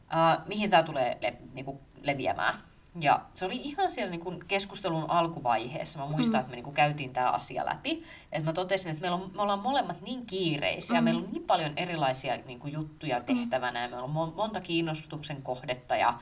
ää, 0.10 0.42
mihin 0.48 0.70
tämä 0.70 0.84
tulee 0.84 1.18
le, 1.22 1.34
niin 1.54 1.66
kuin 1.66 1.80
leviämään. 2.02 2.56
Ja 3.00 3.22
se 3.34 3.46
oli 3.46 3.56
ihan 3.56 3.92
siellä 3.92 4.12
niin 4.12 4.22
kuin 4.22 4.40
keskustelun 4.48 5.10
alkuvaiheessa. 5.10 6.00
Mä 6.00 6.06
muistan, 6.06 6.34
mm. 6.34 6.40
että 6.40 6.50
me 6.50 6.56
niin 6.56 6.64
kuin 6.64 6.74
käytiin 6.74 7.14
tämä 7.14 7.32
asia 7.32 7.66
läpi. 7.66 8.04
Että 8.32 8.50
mä 8.50 8.54
totesin, 8.54 8.90
että 8.92 9.02
meillä 9.02 9.16
on, 9.16 9.32
me 9.36 9.42
ollaan 9.42 9.60
molemmat 9.60 10.02
niin 10.02 10.26
kiireisiä, 10.26 11.02
mm. 11.02 11.04
meillä 11.04 11.22
on 11.22 11.32
niin 11.32 11.44
paljon 11.44 11.72
erilaisia 11.76 12.38
niin 12.38 12.60
kuin 12.60 12.74
juttuja 12.74 13.22
tehtävänä 13.22 13.82
ja 13.82 13.90
meillä 13.90 14.04
on 14.04 14.10
mon- 14.30 14.36
monta 14.36 14.62
kiinnostuksen 14.62 15.42
kohdetta 15.42 15.96
ja, 15.96 16.14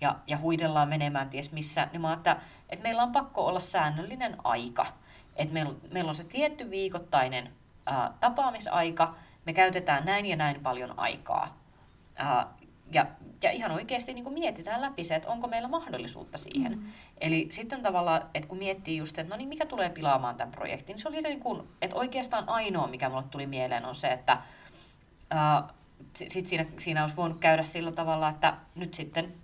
ja, 0.00 0.16
ja 0.26 0.38
huidellaan 0.38 0.88
menemään 0.88 1.30
ties 1.30 1.52
missä. 1.52 1.88
Niin 1.92 2.00
mä 2.00 2.12
että, 2.12 2.36
että 2.68 2.82
meillä 2.82 3.02
on 3.02 3.12
pakko 3.12 3.46
olla 3.46 3.60
säännöllinen 3.60 4.36
aika. 4.44 4.86
että 5.36 5.54
meillä, 5.54 5.74
meillä 5.92 6.08
on 6.08 6.14
se 6.14 6.24
tietty 6.24 6.70
viikoittainen 6.70 7.52
ää, 7.86 8.12
tapaamisaika, 8.20 9.14
me 9.46 9.52
käytetään 9.52 10.04
näin 10.04 10.26
ja 10.26 10.36
näin 10.36 10.60
paljon 10.60 10.98
aikaa. 10.98 11.56
Ää, 12.16 12.46
ja, 12.92 13.06
ja 13.42 13.50
ihan 13.50 13.70
oikeasti 13.70 14.14
niin 14.14 14.24
kuin 14.24 14.34
mietitään 14.34 14.82
läpi 14.82 15.04
se, 15.04 15.14
että 15.14 15.28
onko 15.28 15.48
meillä 15.48 15.68
mahdollisuutta 15.68 16.38
siihen. 16.38 16.78
Mm. 16.78 16.84
Eli 17.20 17.46
sitten 17.50 17.82
tavallaan, 17.82 18.22
että 18.34 18.48
kun 18.48 18.58
miettii 18.58 18.96
just, 18.96 19.18
että 19.18 19.30
no 19.30 19.36
niin, 19.36 19.48
mikä 19.48 19.66
tulee 19.66 19.90
pilaamaan 19.90 20.36
tämän 20.36 20.52
projektin, 20.52 20.94
niin 20.94 21.02
se 21.02 21.08
oli 21.08 21.22
se, 21.22 21.28
niin 21.28 21.40
kuin, 21.40 21.62
että 21.82 21.96
oikeastaan 21.96 22.48
ainoa, 22.48 22.86
mikä 22.86 23.08
mulle 23.08 23.24
tuli 23.30 23.46
mieleen, 23.46 23.84
on 23.84 23.94
se, 23.94 24.12
että 24.12 24.38
ää, 25.30 25.68
sit 26.14 26.46
siinä, 26.46 26.66
siinä 26.78 27.02
olisi 27.02 27.16
voinut 27.16 27.38
käydä 27.38 27.62
sillä 27.62 27.92
tavalla, 27.92 28.28
että 28.28 28.56
nyt 28.74 28.94
sitten 28.94 29.34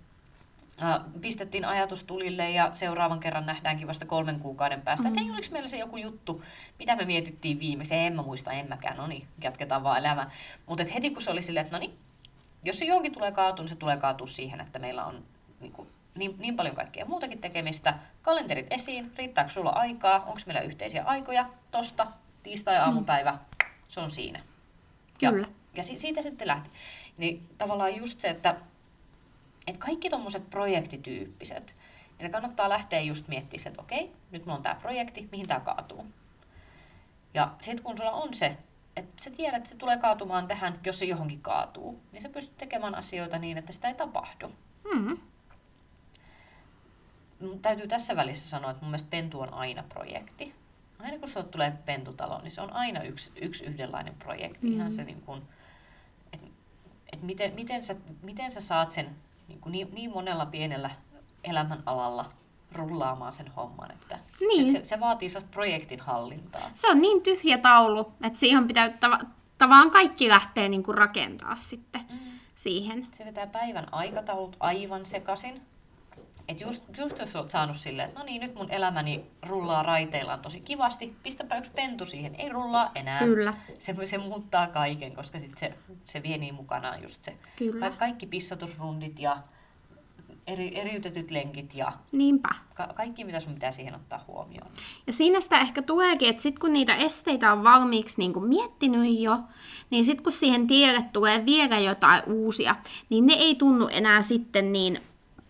ää, 0.79 1.01
pistettiin 1.21 1.65
ajatus 1.65 2.03
tulille 2.03 2.51
ja 2.51 2.69
seuraavan 2.73 3.19
kerran 3.19 3.45
nähdäänkin 3.45 3.87
vasta 3.87 4.05
kolmen 4.05 4.39
kuukauden 4.39 4.81
päästä. 4.81 5.03
Mm. 5.03 5.07
Että 5.07 5.21
ei 5.21 5.31
oliko 5.31 5.47
meillä 5.51 5.67
se 5.67 5.77
joku 5.77 5.97
juttu, 5.97 6.43
mitä 6.79 6.95
me 6.95 7.05
mietittiin 7.05 7.59
viimeksi, 7.59 7.95
en 7.95 8.15
mä 8.15 8.21
muista, 8.21 8.51
en 8.51 8.69
mäkään, 8.69 8.97
no 8.97 9.07
niin, 9.07 9.27
jatketaan 9.41 9.83
vaan 9.83 9.99
elämää. 9.99 10.31
Mutta 10.65 10.83
heti 10.93 11.09
kun 11.09 11.21
se 11.21 11.31
oli 11.31 11.41
silleen, 11.41 11.65
että 11.65 11.77
no 11.77 11.79
niin, 11.79 11.97
jos 12.63 12.79
se 12.79 12.85
johonkin 12.85 13.13
tulee 13.13 13.31
kaatua, 13.31 13.63
niin 13.63 13.69
se 13.69 13.75
tulee 13.75 13.97
kaatua 13.97 14.27
siihen, 14.27 14.61
että 14.61 14.79
meillä 14.79 15.05
on 15.05 15.23
niin, 15.59 15.71
kuin, 15.71 15.89
niin, 16.15 16.35
niin 16.37 16.55
paljon 16.55 16.75
kaikkea 16.75 17.05
muutakin 17.05 17.41
tekemistä. 17.41 17.93
Kalenterit 18.21 18.67
esiin, 18.69 19.11
riittääkö 19.17 19.49
sulla 19.49 19.69
aikaa, 19.69 20.15
onko 20.15 20.39
meillä 20.45 20.61
yhteisiä 20.61 21.03
aikoja, 21.03 21.49
tosta, 21.71 22.07
tiistai-aamupäivä, 22.43 23.31
mm. 23.31 23.39
se 23.87 23.99
on 23.99 24.11
siinä. 24.11 24.39
Kyllä. 25.19 25.47
Ja, 25.47 25.53
ja 25.73 25.83
si- 25.83 25.99
siitä 25.99 26.21
sitten 26.21 26.47
lähti. 26.47 26.69
Niin 27.17 27.49
tavallaan 27.57 27.95
just 27.95 28.19
se, 28.19 28.27
että, 28.27 28.55
että 29.67 29.85
kaikki 29.85 30.09
tuommoiset 30.09 30.49
projektityyppiset, 30.49 31.75
niin 32.17 32.23
ne 32.23 32.29
kannattaa 32.29 32.69
lähteä 32.69 32.99
just 32.99 33.27
miettimään, 33.27 33.67
että 33.67 33.81
okei, 33.81 34.11
nyt 34.31 34.45
mulla 34.45 34.57
on 34.57 34.63
tämä 34.63 34.75
projekti, 34.75 35.29
mihin 35.31 35.47
tämä 35.47 35.59
kaatuu. 35.59 36.05
Ja 37.33 37.51
sitten 37.61 37.83
kun 37.83 37.97
sulla 37.97 38.11
on 38.11 38.33
se 38.33 38.57
että 38.95 39.23
sä 39.23 39.29
tiedät, 39.29 39.57
että 39.57 39.69
se 39.69 39.77
tulee 39.77 39.97
kaatumaan 39.97 40.47
tähän, 40.47 40.79
jos 40.85 40.99
se 40.99 41.05
johonkin 41.05 41.41
kaatuu, 41.41 41.99
niin 42.11 42.21
sä 42.21 42.29
pystyt 42.29 42.57
tekemään 42.57 42.95
asioita 42.95 43.39
niin, 43.39 43.57
että 43.57 43.71
sitä 43.71 43.87
ei 43.87 43.93
tapahdu. 43.93 44.51
Mm-hmm. 44.93 45.17
Mut 47.39 47.61
täytyy 47.61 47.87
tässä 47.87 48.15
välissä 48.15 48.49
sanoa, 48.49 48.71
että 48.71 48.83
mun 48.83 48.89
mielestä 48.89 49.09
Pentu 49.09 49.41
on 49.41 49.53
aina 49.53 49.83
projekti. 49.83 50.55
Aina 50.99 51.19
kun 51.19 51.27
sulle 51.27 51.45
tulee 51.45 51.73
Pentutalo, 51.85 52.41
niin 52.41 52.51
se 52.51 52.61
on 52.61 52.73
aina 52.73 53.03
yksi, 53.03 53.31
yksi 53.41 53.65
yhdenlainen 53.65 54.15
projekti. 54.15 54.59
Mm-hmm. 54.61 54.79
Ihan 54.79 54.93
se 54.93 55.03
niin 55.03 55.21
kuin, 55.21 55.41
että 56.33 56.47
et 57.13 57.21
miten, 57.21 57.53
miten, 57.55 57.83
sä, 57.83 57.95
miten 58.21 58.51
sä 58.51 58.61
saat 58.61 58.91
sen 58.91 59.15
niin, 59.47 59.59
kuin 59.59 59.71
niin, 59.71 59.95
niin 59.95 60.11
monella 60.11 60.45
pienellä 60.45 60.89
elämänalalla 61.43 62.31
rullaamaan 62.71 63.33
sen 63.33 63.47
homman. 63.47 63.91
Että 63.91 64.19
niin. 64.39 64.71
se, 64.71 64.85
se, 64.85 64.99
vaatii 64.99 65.29
sellaista 65.29 65.53
projektin 65.53 65.99
hallintaa. 65.99 66.69
Se 66.73 66.89
on 66.89 67.01
niin 67.01 67.23
tyhjä 67.23 67.57
taulu, 67.57 68.13
että 68.23 68.39
siihen 68.39 68.67
pitää 68.67 68.87
tav- 68.87 69.25
tavallaan 69.57 69.91
kaikki 69.91 70.29
lähtee 70.29 70.69
niin 70.69 70.83
kuin 70.83 70.97
rakentaa 70.97 71.55
sitten 71.55 72.01
mm. 72.09 72.19
siihen. 72.55 73.07
Se 73.11 73.25
vetää 73.25 73.47
päivän 73.47 73.93
aikataulut 73.93 74.57
aivan 74.59 75.05
sekaisin. 75.05 75.61
Et 76.47 76.61
just, 76.61 76.83
just 76.97 77.19
jos 77.19 77.35
olet 77.35 77.49
saanut 77.49 77.77
silleen, 77.77 78.07
että 78.07 78.19
no 78.19 78.25
niin, 78.25 78.41
nyt 78.41 78.55
mun 78.55 78.71
elämäni 78.71 79.25
rullaa 79.47 79.83
raiteillaan 79.83 80.39
tosi 80.39 80.59
kivasti, 80.59 81.15
pistäpä 81.23 81.57
yksi 81.57 81.71
pentu 81.71 82.05
siihen, 82.05 82.35
ei 82.35 82.49
rullaa 82.49 82.91
enää. 82.95 83.19
Kyllä. 83.19 83.53
Se, 83.79 83.95
se 84.05 84.17
muuttaa 84.17 84.67
kaiken, 84.67 85.15
koska 85.15 85.39
sit 85.39 85.57
se, 85.57 85.73
se 86.05 86.23
vie 86.23 86.37
niin 86.37 86.55
mukanaan 86.55 87.01
just 87.01 87.23
se. 87.23 87.37
Kyllä. 87.55 87.89
Kaikki 87.89 88.27
pissatusrundit 88.27 89.19
ja 89.19 89.37
eri, 90.49 90.77
eriytetyt 90.77 91.31
lenkit 91.31 91.73
ja 91.73 91.91
Niinpä. 92.11 92.49
Ka- 92.73 92.93
kaikki, 92.95 93.23
mitä 93.23 93.39
sun 93.39 93.53
pitää 93.53 93.71
siihen 93.71 93.95
ottaa 93.95 94.23
huomioon. 94.27 94.71
Ja 95.07 95.13
siinä 95.13 95.41
sitä 95.41 95.59
ehkä 95.59 95.81
tuleekin, 95.81 96.29
että 96.29 96.41
sitten 96.41 96.59
kun 96.59 96.73
niitä 96.73 96.95
esteitä 96.95 97.53
on 97.53 97.63
valmiiksi 97.63 98.15
niin 98.17 98.33
kuin 98.33 98.45
miettinyt 98.45 99.19
jo, 99.19 99.39
niin 99.89 100.05
sitten 100.05 100.23
kun 100.23 100.31
siihen 100.31 100.67
tielle 100.67 101.05
tulee 101.13 101.45
vielä 101.45 101.79
jotain 101.79 102.23
uusia, 102.27 102.75
niin 103.09 103.25
ne 103.25 103.33
ei 103.33 103.55
tunnu 103.55 103.87
enää 103.87 104.21
sitten 104.21 104.73
niin 104.73 104.99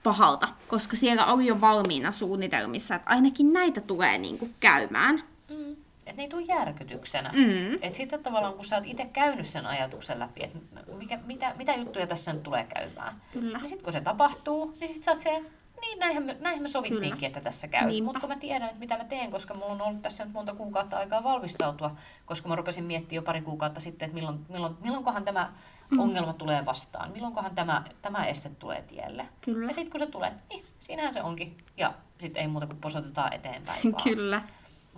pahalta, 0.03 0.47
koska 0.67 0.95
siellä 0.95 1.25
oli 1.25 1.45
jo 1.45 1.61
valmiina 1.61 2.11
suunnitelmissa, 2.11 2.95
että 2.95 3.09
ainakin 3.09 3.53
näitä 3.53 3.81
tulee 3.81 4.17
niin 4.17 4.37
kuin 4.37 4.53
käymään. 4.59 5.23
Mm 5.49 5.75
että 6.09 6.21
ne 6.21 6.23
ei 6.23 6.29
tule 6.29 6.41
järkytyksenä. 6.41 7.31
Mm. 7.33 7.73
Että 7.81 7.97
sitten 7.97 8.23
tavallaan, 8.23 8.53
kun 8.53 8.65
sä 8.65 8.75
oot 8.75 8.85
itse 8.87 9.05
käynyt 9.13 9.45
sen 9.45 9.65
ajatuksen 9.65 10.19
läpi, 10.19 10.43
että 10.43 10.59
mikä, 10.99 11.19
mitä, 11.25 11.53
mitä 11.57 11.73
juttuja 11.73 12.07
tässä 12.07 12.33
nyt 12.33 12.43
tulee 12.43 12.67
käymään, 12.75 13.21
Kyllä. 13.33 13.57
niin 13.57 13.69
sitten 13.69 13.83
kun 13.83 13.93
se 13.93 14.01
tapahtuu, 14.01 14.77
niin 14.79 14.93
sitten 14.93 15.11
oot 15.11 15.21
se, 15.21 15.41
niin 15.81 15.99
näinhän 15.99 16.23
me, 16.23 16.37
näinhän 16.39 16.63
me 16.63 16.67
sovittiinkin, 16.67 17.11
Kyllä. 17.11 17.27
että 17.27 17.41
tässä 17.41 17.67
käy. 17.67 18.01
Mutta 18.01 18.19
kun 18.19 18.29
mä 18.29 18.35
tiedän, 18.35 18.67
että 18.67 18.79
mitä 18.79 18.97
mä 18.97 19.03
teen, 19.03 19.31
koska 19.31 19.53
mulla 19.53 19.73
on 19.73 19.81
ollut 19.81 20.01
tässä 20.01 20.25
nyt 20.25 20.33
monta 20.33 20.55
kuukautta 20.55 20.97
aikaa 20.97 21.23
valmistautua, 21.23 21.95
koska 22.25 22.49
mä 22.49 22.55
rupesin 22.55 22.83
miettimään 22.83 23.15
jo 23.15 23.21
pari 23.21 23.41
kuukautta 23.41 23.79
sitten, 23.79 24.05
että 24.05 24.15
milloin, 24.15 24.39
milloin, 24.49 24.75
milloinkohan 24.81 25.25
tämä 25.25 25.49
mm. 25.91 25.99
ongelma 25.99 26.33
tulee 26.33 26.65
vastaan, 26.65 27.11
milloinkohan 27.11 27.55
tämä, 27.55 27.83
tämä 28.01 28.25
este 28.25 28.51
tulee 28.59 28.81
tielle. 28.81 29.25
Kyllä. 29.41 29.67
Ja 29.67 29.73
sitten 29.73 29.91
kun 29.91 29.99
se 29.99 30.05
tulee, 30.05 30.33
niin 30.49 30.65
siinähän 30.79 31.13
se 31.13 31.21
onkin. 31.21 31.57
Ja 31.77 31.93
sitten 32.19 32.41
ei 32.41 32.47
muuta 32.47 32.67
kuin 32.67 32.81
posotetaan 32.81 33.33
eteenpäin 33.33 33.83
vaan. 33.91 34.03
Kyllä. 34.03 34.41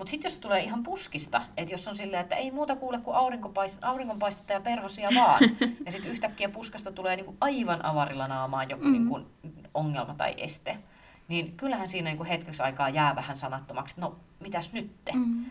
Mutta 0.01 0.11
sitten 0.11 0.29
jos 0.29 0.33
se 0.33 0.39
tulee 0.39 0.63
ihan 0.63 0.83
puskista, 0.83 1.41
että 1.57 1.73
jos 1.73 1.87
on 1.87 1.95
silleen, 1.95 2.21
että 2.21 2.35
ei 2.35 2.51
muuta 2.51 2.75
kuule 2.75 2.97
kuin 2.97 3.17
aurinkopaistetta 3.81 4.53
ja 4.53 4.61
perhosia 4.61 5.09
vaan, 5.15 5.41
ja 5.85 5.91
sitten 5.91 6.11
yhtäkkiä 6.11 6.49
puskasta 6.49 6.91
tulee 6.91 7.15
niinku 7.15 7.35
aivan 7.41 7.85
avarilla 7.85 8.27
naamaan 8.27 8.69
joku 8.69 8.83
mm. 8.83 8.91
niinku 8.91 9.19
ongelma 9.73 10.13
tai 10.13 10.33
este, 10.37 10.77
niin 11.27 11.57
kyllähän 11.57 11.89
siinä 11.89 12.09
niinku 12.09 12.23
hetkeksi 12.23 12.63
aikaa 12.63 12.89
jää 12.89 13.15
vähän 13.15 13.37
sanattomaksi, 13.37 13.95
no 13.97 14.15
mitäs 14.39 14.73
nyt? 14.73 14.91
Mm. 15.13 15.45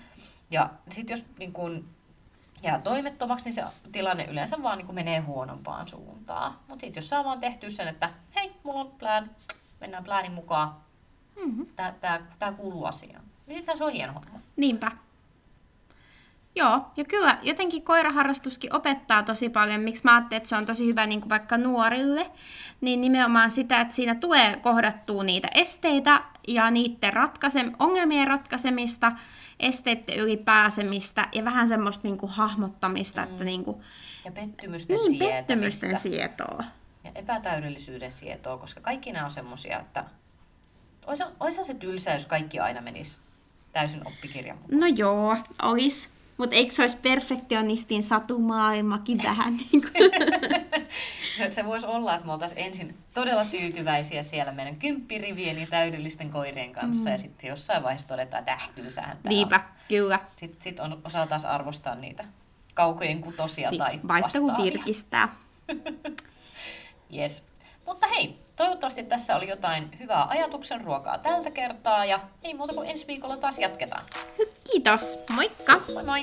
Ja 0.50 0.70
sitten 0.90 1.12
jos 1.12 1.24
niinku 1.38 1.70
jää 2.62 2.78
toimettomaksi, 2.78 3.44
niin 3.44 3.54
se 3.54 3.64
tilanne 3.92 4.24
yleensä 4.24 4.62
vaan 4.62 4.78
niinku 4.78 4.92
menee 4.92 5.20
huonompaan 5.20 5.88
suuntaan. 5.88 6.52
Mutta 6.68 6.80
sitten 6.80 7.00
jos 7.00 7.08
saa 7.08 7.24
vaan 7.24 7.40
tehty 7.40 7.70
sen, 7.70 7.88
että 7.88 8.10
hei, 8.34 8.52
mulla 8.62 8.80
on 8.80 8.90
plan, 8.90 9.30
mennään 9.80 10.04
plaanin 10.04 10.32
mukaan, 10.32 10.74
mm-hmm. 11.44 11.66
tämä 12.38 12.52
kuuluu 12.56 12.84
asiaan. 12.84 13.29
Sittenhän 13.54 13.78
se 13.78 13.84
on 13.84 13.92
hieno 13.92 14.12
homma. 14.12 14.40
Niinpä. 14.56 14.92
Joo, 16.54 16.86
ja 16.96 17.04
kyllä 17.04 17.38
jotenkin 17.42 17.82
koiraharrastuskin 17.82 18.76
opettaa 18.76 19.22
tosi 19.22 19.48
paljon, 19.48 19.80
miksi 19.80 20.04
mä 20.04 20.14
ajattelin, 20.14 20.36
että 20.36 20.48
se 20.48 20.56
on 20.56 20.66
tosi 20.66 20.86
hyvä 20.86 21.06
niin 21.06 21.20
kuin 21.20 21.30
vaikka 21.30 21.58
nuorille, 21.58 22.30
niin 22.80 23.00
nimenomaan 23.00 23.50
sitä, 23.50 23.80
että 23.80 23.94
siinä 23.94 24.14
tulee 24.14 24.56
kohdattua 24.56 25.24
niitä 25.24 25.48
esteitä 25.54 26.22
ja 26.48 26.70
niiden 26.70 27.12
ratkaisem- 27.12 27.76
ongelmien 27.78 28.26
ratkaisemista, 28.26 29.12
esteiden 29.60 30.18
ylipääsemistä 30.18 31.28
ja 31.32 31.44
vähän 31.44 31.68
semmoista 31.68 32.08
niin 32.08 32.18
kuin 32.18 32.32
hahmottamista, 32.32 33.20
mm. 33.20 33.32
että 33.32 33.44
niin 33.44 33.64
kuin, 33.64 33.76
ja 34.24 34.32
pettymysten 34.32 34.96
niin, 34.96 35.18
pettymysten 35.18 35.98
sietoa. 35.98 36.64
Ja 37.04 37.10
epätäydellisyyden 37.14 38.12
sietoa, 38.12 38.58
koska 38.58 38.80
kaikki 38.80 39.12
nämä 39.12 39.24
on 39.24 39.30
semmoisia, 39.30 39.80
että 39.80 40.04
olisi 41.40 41.64
se 41.64 41.74
tylsä, 41.74 42.12
jos 42.12 42.26
kaikki 42.26 42.58
aina 42.60 42.80
menisi 42.80 43.18
täysin 43.72 44.06
oppikirjan 44.06 44.58
mukaan. 44.58 44.80
No 44.80 44.86
joo, 44.86 45.36
olis. 45.62 46.08
Mutta 46.36 46.56
eikö 46.56 46.74
se 46.74 46.82
olisi 46.82 46.96
perfektionistin 46.96 48.02
satumaailmakin 48.02 49.22
vähän 49.22 49.56
niin 49.72 49.82
kuin? 49.82 50.10
se 51.50 51.64
voisi 51.64 51.86
olla, 51.86 52.14
että 52.14 52.26
me 52.26 52.32
oltaisiin 52.32 52.66
ensin 52.66 52.94
todella 53.14 53.44
tyytyväisiä 53.44 54.22
siellä 54.22 54.52
meidän 54.52 54.76
kymppirivien 54.76 55.60
ja 55.60 55.66
täydellisten 55.66 56.30
koirien 56.30 56.72
kanssa, 56.72 57.04
mm. 57.04 57.12
ja 57.12 57.18
sitten 57.18 57.48
jossain 57.48 57.82
vaiheessa 57.82 58.08
todetaan, 58.08 58.38
että 58.38 58.52
ähtyysähän 58.52 59.16
tämä 59.22 59.28
Niinpä, 59.28 59.56
on. 59.56 59.62
kyllä. 59.88 60.20
Sitten 60.36 60.62
sit 60.62 60.80
on, 60.80 61.00
osataan 61.04 61.46
arvostaa 61.46 61.94
niitä 61.94 62.24
kaukojen 62.74 63.20
kutosia 63.20 63.70
niin, 63.70 63.78
tai 63.78 64.00
Vaikka 64.08 64.40
kun 64.40 64.56
virkistää. 64.62 65.28
yes. 67.16 67.42
Mutta 67.90 68.06
hei, 68.06 68.38
toivottavasti 68.56 69.02
tässä 69.02 69.36
oli 69.36 69.48
jotain 69.48 69.98
hyvää 69.98 70.28
ajatuksen 70.28 70.80
ruokaa 70.80 71.18
tältä 71.18 71.50
kertaa 71.50 72.04
ja 72.04 72.20
ei 72.42 72.54
muuta 72.54 72.74
kuin 72.74 72.90
ensi 72.90 73.06
viikolla 73.06 73.36
taas 73.36 73.58
jatketaan. 73.58 74.04
Kiitos, 74.70 75.26
moikka! 75.30 75.80
Moi 75.94 76.04
moi! 76.04 76.20